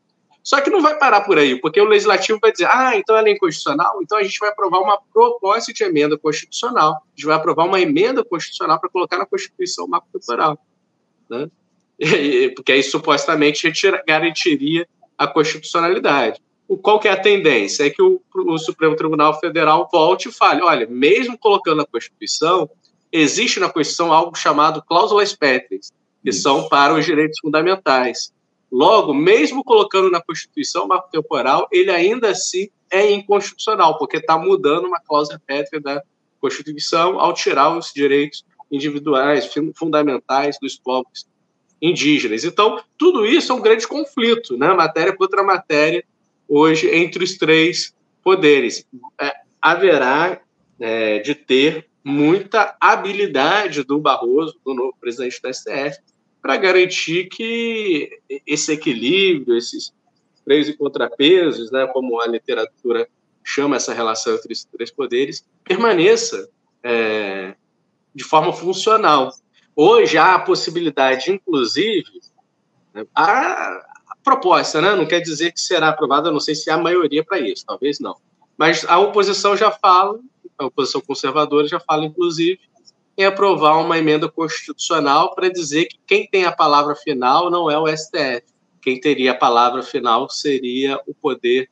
Só 0.43 0.61
que 0.61 0.69
não 0.69 0.81
vai 0.81 0.97
parar 0.97 1.21
por 1.21 1.37
aí, 1.37 1.59
porque 1.59 1.81
o 1.81 1.85
legislativo 1.85 2.39
vai 2.41 2.53
dizer: 2.53 2.69
ah, 2.71 2.93
então 2.95 3.17
ela 3.17 3.27
é 3.27 3.31
inconstitucional, 3.33 3.99
então 4.01 4.17
a 4.17 4.23
gente 4.23 4.39
vai 4.39 4.47
aprovar 4.47 4.79
uma 4.79 4.97
proposta 5.13 5.73
de 5.73 5.83
emenda 5.83 6.17
constitucional. 6.17 6.93
A 6.93 7.09
gente 7.15 7.25
vai 7.25 7.35
aprovar 7.35 7.65
uma 7.65 7.81
emenda 7.81 8.23
constitucional 8.23 8.79
para 8.79 8.89
colocar 8.89 9.17
na 9.17 9.25
Constituição 9.25 9.85
o 9.85 9.89
marco 9.89 10.07
temporal. 10.13 10.57
Né? 11.29 11.49
porque 12.55 12.71
aí 12.71 12.83
supostamente 12.83 13.69
garantiria 14.07 14.87
a 15.17 15.27
constitucionalidade. 15.27 16.39
O, 16.67 16.77
qual 16.77 16.99
que 16.99 17.07
é 17.07 17.11
a 17.11 17.19
tendência? 17.19 17.85
É 17.85 17.89
que 17.89 18.01
o, 18.01 18.21
o 18.33 18.57
Supremo 18.57 18.95
Tribunal 18.95 19.39
Federal 19.39 19.87
volte 19.91 20.29
e 20.29 20.31
fale: 20.31 20.61
olha, 20.61 20.85
mesmo 20.87 21.37
colocando 21.37 21.77
na 21.77 21.85
Constituição, 21.85 22.69
existe 23.11 23.59
na 23.59 23.69
Constituição 23.69 24.11
algo 24.11 24.37
chamado 24.37 24.83
cláusulas 24.83 25.33
pétreas, 25.33 25.91
que 26.21 26.29
Isso. 26.29 26.41
são 26.41 26.67
para 26.67 26.93
os 26.93 27.05
direitos 27.05 27.39
fundamentais. 27.39 28.33
Logo, 28.69 29.13
mesmo 29.13 29.63
colocando 29.63 30.11
na 30.11 30.21
Constituição 30.21 30.85
o 30.85 30.87
marco 30.87 31.09
temporal, 31.09 31.67
ele 31.71 31.89
ainda 31.89 32.29
assim 32.29 32.69
é 32.91 33.11
inconstitucional, 33.11 33.97
porque 33.97 34.17
está 34.17 34.37
mudando 34.37 34.87
uma 34.87 34.99
cláusula 34.99 35.41
pétrea 35.45 35.79
da 35.79 36.03
Constituição 36.39 37.19
ao 37.19 37.33
tirar 37.33 37.75
os 37.75 37.91
direitos 37.93 38.45
individuais, 38.69 39.49
fundamentais 39.75 40.57
dos 40.61 40.77
povos 40.77 41.25
indígenas. 41.81 42.43
Então, 42.43 42.81
tudo 42.97 43.25
isso 43.25 43.51
é 43.51 43.55
um 43.55 43.61
grande 43.61 43.87
conflito, 43.87 44.57
né? 44.57 44.73
matéria 44.73 45.15
contra 45.15 45.43
matéria, 45.43 46.03
hoje, 46.47 46.89
entre 46.89 47.23
os 47.23 47.37
três 47.37 47.95
poderes. 48.23 48.85
É, 49.19 49.33
haverá 49.61 50.41
é, 50.79 51.19
de 51.19 51.35
ter 51.35 51.87
muita 52.03 52.75
habilidade 52.79 53.83
do 53.83 53.99
Barroso, 53.99 54.57
do 54.65 54.73
novo 54.73 54.95
presidente 54.99 55.41
da 55.41 55.51
STF, 55.51 55.99
para 56.41 56.55
garantir 56.55 57.25
que 57.25 58.09
esse 58.45 58.71
equilíbrio, 58.71 59.57
esses 59.57 59.93
três 60.45 60.69
e 60.69 60.73
contrapesos, 60.73 61.69
né, 61.71 61.85
como 61.87 62.21
a 62.21 62.27
literatura 62.27 63.07
chama 63.43 63.75
essa 63.75 63.93
relação 63.93 64.35
entre 64.35 64.53
esses 64.53 64.65
três 64.65 64.89
poderes, 64.89 65.45
permaneça 65.63 66.49
é, 66.81 67.55
de 68.15 68.23
forma 68.23 68.53
funcional. 68.53 69.33
Hoje 69.75 70.17
há 70.17 70.35
a 70.35 70.39
possibilidade, 70.39 71.31
inclusive, 71.31 72.21
né, 72.93 73.05
a, 73.13 73.96
proposta, 74.27 74.81
né, 74.81 74.93
não 74.93 75.05
quer 75.05 75.21
dizer 75.21 75.53
que 75.53 75.61
será 75.61 75.87
aprovada, 75.87 76.29
não 76.29 76.41
sei 76.41 76.53
se 76.53 76.69
há 76.69 76.77
maioria 76.77 77.23
para 77.23 77.39
isso, 77.39 77.63
talvez 77.65 77.97
não. 77.97 78.13
Mas 78.57 78.83
a 78.83 78.99
oposição 78.99 79.55
já 79.55 79.71
fala, 79.71 80.19
a 80.57 80.65
oposição 80.65 80.99
conservadora 80.99 81.65
já 81.65 81.79
fala, 81.79 82.03
inclusive, 82.03 82.59
em 83.17 83.23
aprovar 83.23 83.77
uma 83.77 83.97
emenda 83.97 84.29
constitucional 84.29 85.33
para 85.33 85.49
dizer 85.49 85.85
que 85.85 85.97
quem 86.05 86.27
tem 86.27 86.43
a 86.43 86.51
palavra 86.51 86.93
final 86.93 87.49
não 87.49 87.71
é 87.71 87.79
o 87.79 87.87
STF. 87.87 88.43
Quem 88.81 88.99
teria 88.99 89.31
a 89.31 89.35
palavra 89.35 89.81
final 89.81 90.29
seria 90.29 90.99
o 91.07 91.13
poder 91.13 91.69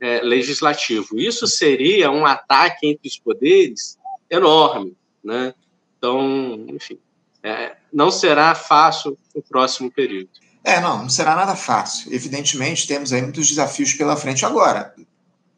é, 0.00 0.22
legislativo. 0.22 1.18
Isso 1.20 1.46
seria 1.46 2.10
um 2.10 2.24
ataque 2.24 2.86
entre 2.86 3.06
os 3.06 3.18
poderes 3.18 3.98
enorme. 4.30 4.96
Né? 5.22 5.52
Então, 5.98 6.64
enfim, 6.70 6.98
é, 7.42 7.76
não 7.92 8.10
será 8.10 8.54
fácil 8.54 9.18
o 9.34 9.42
próximo 9.42 9.90
período. 9.90 10.30
É, 10.64 10.80
não, 10.80 11.02
não 11.02 11.08
será 11.08 11.34
nada 11.34 11.54
fácil. 11.54 12.12
Evidentemente, 12.12 12.86
temos 12.86 13.12
aí 13.12 13.22
muitos 13.22 13.48
desafios 13.48 13.94
pela 13.94 14.16
frente. 14.16 14.44
Agora, 14.44 14.94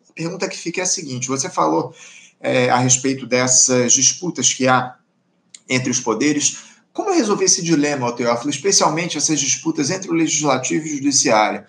a 0.08 0.12
pergunta 0.12 0.48
que 0.48 0.56
fica 0.56 0.80
é 0.80 0.84
a 0.84 0.86
seguinte: 0.86 1.28
você 1.28 1.48
falou 1.48 1.94
é, 2.40 2.70
a 2.70 2.78
respeito 2.78 3.26
dessas 3.26 3.92
disputas 3.92 4.52
que 4.52 4.68
há 4.68 4.96
entre 5.68 5.90
os 5.90 6.00
poderes. 6.00 6.70
Como 6.92 7.12
resolver 7.12 7.44
esse 7.44 7.62
dilema, 7.62 8.12
Teófilo, 8.12 8.50
especialmente 8.50 9.16
essas 9.16 9.38
disputas 9.38 9.90
entre 9.90 10.10
o 10.10 10.14
legislativo 10.14 10.86
e 10.86 10.92
o 10.92 10.96
judiciário? 10.96 11.64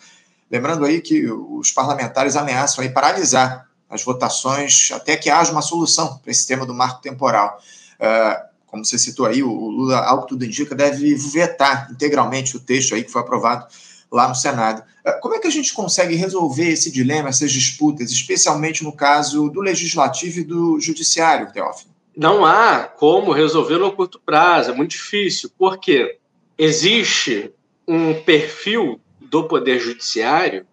Lembrando 0.50 0.84
aí 0.84 1.00
que 1.00 1.32
os 1.32 1.72
parlamentares 1.72 2.36
ameaçam 2.36 2.84
aí 2.84 2.90
paralisar 2.90 3.70
as 3.90 4.04
votações 4.04 4.90
até 4.92 5.16
que 5.16 5.30
haja 5.30 5.52
uma 5.52 5.62
solução 5.62 6.18
para 6.18 6.32
esse 6.32 6.48
tema 6.48 6.66
do 6.66 6.74
marco 6.74 7.02
temporal. 7.02 7.62
Uh, 8.00 8.51
como 8.72 8.84
você 8.84 8.98
citou 8.98 9.28
aí, 9.28 9.44
o 9.44 9.52
Lula, 9.52 10.22
que 10.22 10.28
tudo 10.30 10.46
indica, 10.46 10.74
deve 10.74 11.14
vetar 11.14 11.90
integralmente 11.92 12.58
o 12.58 12.60
texto 12.60 12.96
aí 12.96 13.04
que 13.04 13.12
foi 13.12 13.22
aprovado 13.22 13.68
lá 14.12 14.28
no 14.28 14.36
Senado. 14.36 14.82
Uh, 15.06 15.20
como 15.22 15.36
é 15.36 15.40
que 15.40 15.48
a 15.48 15.52
gente 15.52 15.74
consegue 15.74 16.16
resolver 16.16 16.70
esse 16.70 16.90
dilema, 16.90 17.30
essas 17.30 17.52
disputas, 17.52 18.10
especialmente 18.12 18.84
no 18.84 18.92
caso 18.92 19.50
do 19.50 19.62
legislativo 19.62 20.40
e 20.40 20.44
do 20.44 20.80
judiciário, 20.80 21.52
Teófilo? 21.52 21.92
não 22.16 22.46
há 22.46 22.84
como 22.84 23.32
resolver 23.32 23.78
no 23.78 23.92
curto 23.92 24.20
prazo, 24.20 24.72
é 24.72 24.76
muito 24.76 24.92
difícil, 24.92 25.52
porque 25.58 26.18
existe 26.58 27.52
um 27.88 28.22
perfil 28.22 29.00
do 29.20 29.46
Poder 29.46 29.80
Judiciário 29.80 30.66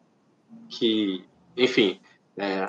que, 0.68 1.24
enfim, 1.56 2.00
é, 2.36 2.68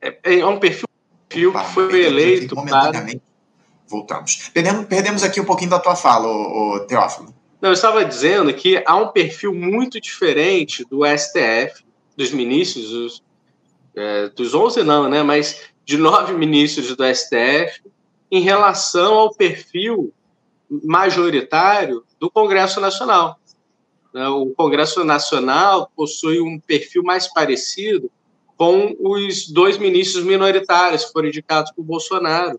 é, 0.00 0.38
é 0.40 0.46
um 0.46 0.58
perfil 0.58 0.88
que 1.28 1.50
foi 1.72 2.04
eleito 2.04 2.54
para... 2.54 3.06
Voltamos. 3.94 4.50
Perdemos, 4.52 4.86
perdemos 4.86 5.22
aqui 5.22 5.40
um 5.40 5.44
pouquinho 5.44 5.70
da 5.70 5.78
tua 5.78 5.94
fala, 5.94 6.26
o, 6.26 6.80
Teófilo. 6.80 7.32
Não, 7.60 7.70
eu 7.70 7.74
estava 7.74 8.04
dizendo 8.04 8.52
que 8.52 8.82
há 8.84 8.96
um 8.96 9.06
perfil 9.06 9.54
muito 9.54 10.00
diferente 10.00 10.84
do 10.84 11.02
STF, 11.06 11.84
dos 12.16 12.32
ministros, 12.32 12.90
dos, 12.90 13.22
é, 13.94 14.28
dos 14.30 14.52
11 14.52 14.82
não, 14.82 15.08
né, 15.08 15.22
mas 15.22 15.60
de 15.84 15.96
nove 15.96 16.32
ministros 16.34 16.96
do 16.96 17.04
STF 17.04 17.82
em 18.32 18.40
relação 18.40 19.14
ao 19.14 19.32
perfil 19.32 20.12
majoritário 20.82 22.04
do 22.18 22.28
Congresso 22.28 22.80
Nacional. 22.80 23.38
Né, 24.12 24.26
o 24.26 24.46
Congresso 24.56 25.04
Nacional 25.04 25.88
possui 25.94 26.40
um 26.40 26.58
perfil 26.58 27.04
mais 27.04 27.32
parecido 27.32 28.10
com 28.56 28.96
os 28.98 29.48
dois 29.48 29.78
ministros 29.78 30.24
minoritários 30.24 31.04
que 31.04 31.12
foram 31.12 31.28
indicados 31.28 31.70
por 31.70 31.84
Bolsonaro 31.84 32.58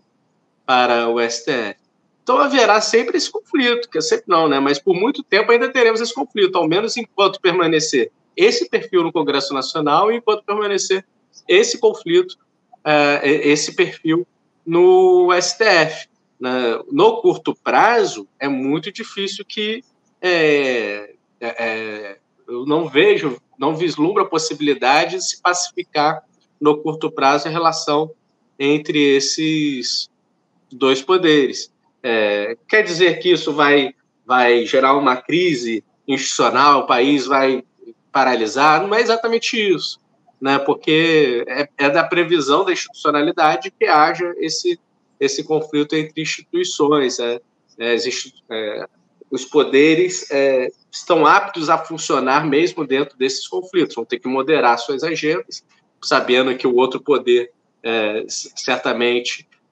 para 0.66 1.08
o 1.08 1.20
STF. 1.20 1.76
Então 2.22 2.38
haverá 2.38 2.80
sempre 2.80 3.16
esse 3.16 3.30
conflito, 3.30 3.88
que 3.88 3.98
é 3.98 4.00
sempre 4.00 4.24
não, 4.26 4.48
né? 4.48 4.58
Mas 4.58 4.80
por 4.80 4.94
muito 4.94 5.22
tempo 5.22 5.52
ainda 5.52 5.72
teremos 5.72 6.00
esse 6.00 6.12
conflito, 6.12 6.58
ao 6.58 6.66
menos 6.66 6.96
enquanto 6.96 7.40
permanecer 7.40 8.10
esse 8.36 8.68
perfil 8.68 9.04
no 9.04 9.12
Congresso 9.12 9.54
Nacional 9.54 10.10
e 10.10 10.16
enquanto 10.16 10.44
permanecer 10.44 11.06
esse 11.48 11.78
conflito 11.78 12.32
uh, 12.86 13.24
esse 13.24 13.74
perfil 13.74 14.26
no 14.66 15.28
STF. 15.40 16.08
Né? 16.40 16.80
No 16.90 17.20
curto 17.22 17.54
prazo, 17.54 18.28
é 18.38 18.48
muito 18.48 18.92
difícil 18.92 19.44
que 19.44 19.84
é, 20.20 21.14
é, 21.40 22.18
eu 22.48 22.66
não 22.66 22.88
vejo, 22.88 23.40
não 23.58 23.76
vislumbro 23.76 24.22
a 24.22 24.28
possibilidade 24.28 25.16
de 25.16 25.24
se 25.24 25.40
pacificar 25.40 26.24
no 26.60 26.78
curto 26.78 27.10
prazo 27.10 27.48
a 27.48 27.50
relação 27.50 28.10
entre 28.58 28.98
esses 28.98 30.08
dois 30.70 31.02
poderes. 31.02 31.72
É, 32.02 32.56
quer 32.68 32.82
dizer 32.82 33.18
que 33.18 33.30
isso 33.30 33.52
vai, 33.52 33.94
vai 34.24 34.64
gerar 34.64 34.94
uma 34.94 35.16
crise 35.16 35.84
institucional, 36.06 36.80
o 36.80 36.86
país 36.86 37.26
vai 37.26 37.64
paralisar? 38.12 38.86
Não 38.86 38.94
é 38.94 39.00
exatamente 39.00 39.56
isso 39.56 39.98
né, 40.40 40.58
porque 40.58 41.44
é, 41.48 41.68
é 41.78 41.90
da 41.90 42.04
previsão 42.04 42.64
da 42.64 42.72
institucionalidade 42.72 43.70
que 43.70 43.86
haja 43.86 44.34
esse, 44.38 44.78
esse 45.18 45.42
conflito 45.44 45.94
entre 45.94 46.22
instituições. 46.22 47.18
É, 47.18 47.40
é, 47.78 47.96
é, 48.50 48.86
os 49.30 49.44
poderes 49.44 50.30
é, 50.30 50.68
estão 50.90 51.26
aptos 51.26 51.68
a 51.68 51.78
funcionar 51.78 52.46
mesmo 52.46 52.86
dentro 52.86 53.16
desses 53.18 53.46
conflitos, 53.48 53.94
vão 53.94 54.04
ter 54.04 54.18
que 54.18 54.28
moderar 54.28 54.78
suas 54.78 55.02
agendas, 55.02 55.64
sabendo 56.02 56.56
que 56.56 56.66
o 56.66 56.76
outro 56.76 57.00
poder 57.00 57.50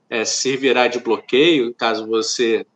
é, 0.08 0.24
servirá 0.24 0.86
de 0.88 0.98
bloqueio, 0.98 1.74
caso 1.74 2.06
você, 2.06 2.66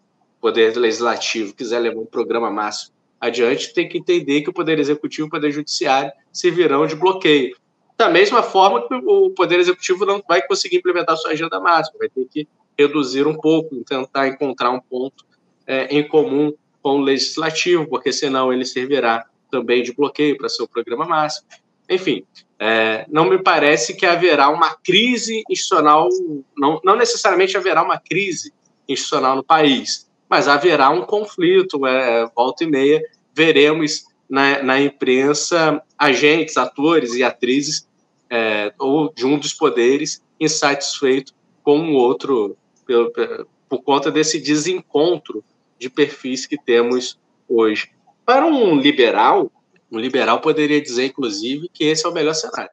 poder 0.40 0.76
legislativo, 0.76 1.54
quiser 1.54 1.78
levar 1.78 2.00
um 2.00 2.06
programa 2.06 2.50
máximo 2.50 2.94
adiante, 3.20 3.74
tem 3.74 3.88
que 3.88 3.98
entender 3.98 4.42
que 4.42 4.50
o 4.50 4.52
poder 4.52 4.78
executivo 4.78 5.26
e 5.26 5.28
o 5.28 5.30
poder 5.30 5.50
judiciário 5.50 6.12
servirão 6.32 6.86
de 6.86 6.94
bloqueio 6.94 7.56
da 7.98 8.08
mesma 8.08 8.44
forma 8.44 8.86
que 8.86 8.94
o 8.94 9.30
Poder 9.30 9.58
Executivo 9.58 10.06
não 10.06 10.22
vai 10.26 10.40
conseguir 10.40 10.76
implementar 10.76 11.16
sua 11.16 11.32
agenda 11.32 11.58
máxima, 11.58 11.98
vai 11.98 12.08
ter 12.08 12.26
que 12.30 12.48
reduzir 12.78 13.26
um 13.26 13.34
pouco, 13.34 13.82
tentar 13.84 14.28
encontrar 14.28 14.70
um 14.70 14.80
ponto 14.80 15.26
é, 15.66 15.86
em 15.86 16.06
comum 16.06 16.52
com 16.80 16.90
o 16.90 17.00
Legislativo, 17.00 17.88
porque 17.88 18.12
senão 18.12 18.52
ele 18.52 18.64
servirá 18.64 19.26
também 19.50 19.82
de 19.82 19.92
bloqueio 19.92 20.38
para 20.38 20.48
seu 20.48 20.68
programa 20.68 21.04
máximo. 21.04 21.48
Enfim, 21.88 22.24
é, 22.58 23.06
não 23.08 23.28
me 23.28 23.42
parece 23.42 23.94
que 23.94 24.04
haverá 24.04 24.48
uma 24.48 24.74
crise 24.74 25.42
institucional, 25.48 26.08
não, 26.56 26.80
não 26.84 26.96
necessariamente 26.96 27.56
haverá 27.56 27.82
uma 27.82 27.98
crise 27.98 28.52
institucional 28.88 29.36
no 29.36 29.44
país, 29.44 30.08
mas 30.28 30.48
haverá 30.48 30.90
um 30.90 31.02
conflito, 31.02 31.86
é, 31.86 32.28
volta 32.34 32.64
e 32.64 32.66
meia, 32.66 33.02
veremos 33.34 34.04
na, 34.28 34.62
na 34.62 34.80
imprensa 34.80 35.82
agentes, 35.96 36.56
atores 36.56 37.14
e 37.14 37.22
atrizes 37.22 37.88
é, 38.28 38.72
ou 38.78 39.12
de 39.12 39.24
um 39.24 39.38
dos 39.38 39.54
poderes 39.54 40.22
insatisfeito 40.38 41.32
com 41.62 41.80
o 41.80 41.94
outro, 41.94 42.56
por, 42.86 43.46
por 43.68 43.82
conta 43.82 44.10
desse 44.10 44.38
desencontro 44.40 45.44
de 45.78 45.88
perfis 45.88 46.44
que 46.44 46.58
temos 46.58 47.18
hoje. 47.48 47.90
Para 48.26 48.46
um 48.46 48.76
liberal, 48.78 49.50
um 49.90 49.98
liberal 49.98 50.40
poderia 50.40 50.80
dizer, 50.80 51.06
inclusive, 51.06 51.68
que 51.68 51.84
esse 51.84 52.04
é 52.04 52.08
o 52.08 52.12
melhor 52.12 52.34
cenário. 52.34 52.70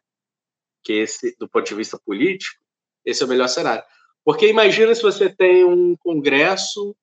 Que 0.83 0.93
esse, 0.93 1.35
do 1.39 1.47
ponto 1.47 1.65
de 1.65 1.75
vista 1.75 1.99
político, 2.05 2.59
esse 3.05 3.23
é 3.23 3.25
o 3.25 3.29
melhor 3.29 3.47
cenário. 3.47 3.83
Porque 4.23 4.47
imagina 4.47 4.93
se 4.93 5.01
você 5.01 5.29
tem 5.29 5.63
um 5.63 5.95
Congresso, 5.97 6.95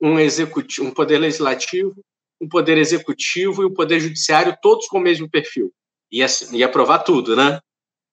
um 0.00 0.18
executivo, 0.18 0.88
um 0.88 0.92
poder 0.92 1.18
legislativo, 1.18 2.04
um 2.40 2.48
poder 2.48 2.76
executivo 2.78 3.62
e 3.62 3.66
um 3.66 3.72
poder 3.72 3.98
judiciário, 3.98 4.56
todos 4.60 4.86
com 4.86 4.98
o 4.98 5.00
mesmo 5.00 5.28
perfil. 5.28 5.72
Ia, 6.12 6.26
aprovar 6.64 7.00
tudo, 7.00 7.34
né? 7.34 7.60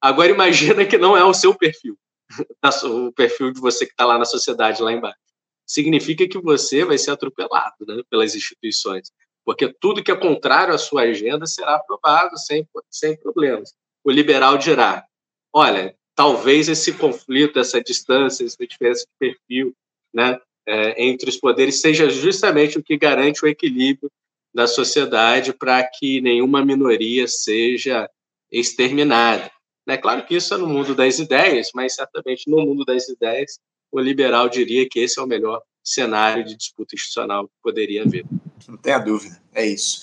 Agora 0.02 0.32
imagina 0.32 0.86
que 0.86 0.98
não 0.98 1.16
é 1.16 1.24
o 1.24 1.34
seu 1.34 1.56
perfil, 1.56 1.98
o 2.86 3.12
perfil 3.12 3.52
de 3.52 3.60
você 3.60 3.86
que 3.86 3.92
está 3.92 4.06
lá 4.06 4.18
na 4.18 4.26
sociedade, 4.26 4.82
lá 4.82 4.92
embaixo. 4.92 5.20
Significa 5.66 6.28
que 6.28 6.40
você 6.40 6.84
vai 6.84 6.98
ser 6.98 7.12
atropelado 7.12 7.86
né, 7.88 8.02
pelas 8.10 8.36
instituições 8.36 9.12
porque 9.46 9.74
tudo 9.80 10.04
que 10.04 10.12
é 10.12 10.16
contrário 10.16 10.74
à 10.74 10.78
sua 10.78 11.04
agenda 11.04 11.46
será 11.46 11.76
aprovado 11.76 12.38
sem, 12.38 12.68
sem 12.90 13.18
problemas. 13.18 13.74
O 14.04 14.12
liberal 14.12 14.58
dirá: 14.58 15.06
olha, 15.52 15.96
talvez 16.16 16.70
esse 16.70 16.94
conflito, 16.94 17.60
essa 17.60 17.82
distância, 17.82 18.46
essa 18.46 18.66
diferença 18.66 19.06
de 19.06 19.12
perfil 19.20 19.76
né, 20.14 20.40
é, 20.68 21.04
entre 21.04 21.30
os 21.30 21.38
poderes 21.38 21.82
seja 21.82 22.10
justamente 22.10 22.78
o 22.78 22.84
que 22.84 22.98
garante 22.98 23.44
o 23.44 23.48
equilíbrio 23.48 24.12
da 24.54 24.68
sociedade 24.68 25.52
para 25.52 25.84
que 25.84 26.22
nenhuma 26.22 26.64
minoria 26.64 27.28
seja 27.28 28.10
exterminada. 28.52 29.52
É 29.88 29.98
claro 29.98 30.26
que 30.26 30.36
isso 30.36 30.54
é 30.54 30.58
no 30.58 30.68
mundo 30.68 30.96
das 30.96 31.20
ideias, 31.20 31.72
mas 31.74 31.96
certamente 31.96 32.50
no 32.50 32.62
mundo 32.62 32.86
das 32.86 33.10
ideias 33.10 33.60
o 33.92 34.00
liberal 34.00 34.48
diria 34.48 34.88
que 34.90 35.00
esse 35.00 35.20
é 35.20 35.24
o 35.24 35.28
melhor 35.28 35.62
cenário 35.84 36.46
de 36.46 36.56
disputa 36.56 36.96
institucional 36.96 37.48
que 37.48 37.54
poderia 37.62 38.04
haver. 38.04 38.26
Não 38.68 38.78
tenha 38.78 39.00
dúvida, 39.00 39.42
é 39.54 39.66
isso. 39.66 40.02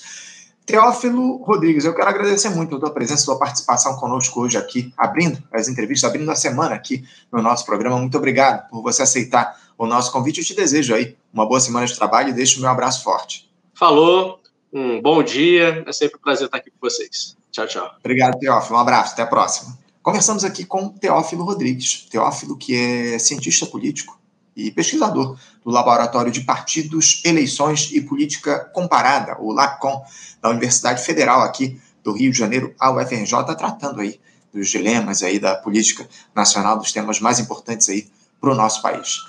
Teófilo 0.65 1.37
Rodrigues, 1.37 1.83
eu 1.83 1.95
quero 1.95 2.07
agradecer 2.07 2.49
muito 2.49 2.75
a 2.75 2.79
tua 2.79 2.91
presença, 2.91 3.23
a 3.23 3.25
tua 3.25 3.39
participação 3.39 3.97
conosco 3.97 4.39
hoje 4.41 4.57
aqui, 4.57 4.93
abrindo 4.95 5.41
as 5.51 5.67
entrevistas, 5.67 6.09
abrindo 6.09 6.29
a 6.31 6.35
semana 6.35 6.75
aqui 6.75 7.03
no 7.31 7.41
nosso 7.41 7.65
programa. 7.65 7.97
Muito 7.97 8.17
obrigado 8.17 8.69
por 8.69 8.81
você 8.81 9.01
aceitar 9.01 9.59
o 9.77 9.87
nosso 9.87 10.11
convite. 10.11 10.39
Eu 10.39 10.45
te 10.45 10.53
desejo 10.53 10.93
aí 10.93 11.17
uma 11.33 11.45
boa 11.45 11.59
semana 11.59 11.87
de 11.87 11.95
trabalho 11.95 12.29
e 12.29 12.33
deixo 12.33 12.59
o 12.59 12.61
meu 12.61 12.69
abraço 12.69 13.03
forte. 13.03 13.51
Falou, 13.73 14.39
um 14.71 15.01
bom 15.01 15.23
dia, 15.23 15.83
é 15.85 15.91
sempre 15.91 16.17
um 16.17 16.21
prazer 16.21 16.45
estar 16.45 16.57
aqui 16.57 16.69
com 16.69 16.77
vocês. 16.79 17.35
Tchau, 17.51 17.67
tchau. 17.67 17.95
Obrigado, 17.99 18.39
Teófilo. 18.39 18.77
Um 18.77 18.79
abraço, 18.79 19.13
até 19.13 19.23
a 19.23 19.27
próxima. 19.27 19.77
Conversamos 20.01 20.43
aqui 20.43 20.63
com 20.63 20.89
Teófilo 20.89 21.43
Rodrigues. 21.43 22.07
Teófilo, 22.09 22.55
que 22.55 22.75
é 22.75 23.19
cientista 23.19 23.65
político, 23.65 24.20
e 24.55 24.71
pesquisador 24.71 25.37
do 25.63 25.71
Laboratório 25.71 26.31
de 26.31 26.41
Partidos, 26.41 27.21
Eleições 27.23 27.89
e 27.91 28.01
Política 28.01 28.59
Comparada, 28.73 29.37
o 29.39 29.51
LACOM, 29.51 30.03
da 30.41 30.49
Universidade 30.49 31.03
Federal 31.03 31.41
aqui 31.41 31.79
do 32.03 32.13
Rio 32.13 32.31
de 32.31 32.37
Janeiro, 32.37 32.73
a 32.79 32.91
UFRJ, 32.91 33.55
tratando 33.57 34.01
aí 34.01 34.19
dos 34.53 34.69
dilemas 34.69 35.23
aí 35.23 35.39
da 35.39 35.55
política 35.55 36.07
nacional, 36.35 36.77
dos 36.77 36.91
temas 36.91 37.19
mais 37.19 37.39
importantes 37.39 37.87
aí 37.89 38.09
para 38.39 38.51
o 38.51 38.55
nosso 38.55 38.81
país. 38.81 39.19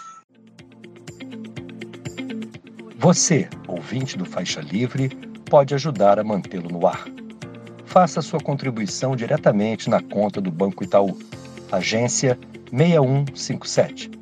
Você, 2.99 3.49
ouvinte 3.69 4.17
do 4.17 4.25
Faixa 4.25 4.61
Livre, 4.61 5.09
pode 5.45 5.75
ajudar 5.75 6.19
a 6.19 6.25
mantê-lo 6.25 6.71
no 6.71 6.87
ar. 6.87 7.05
Faça 7.85 8.23
sua 8.23 8.41
contribuição 8.41 9.15
diretamente 9.15 9.91
na 9.91 10.01
conta 10.01 10.41
do 10.41 10.51
Banco 10.51 10.83
Itaú, 10.83 11.19
agência 11.71 12.39
6157 12.73 14.22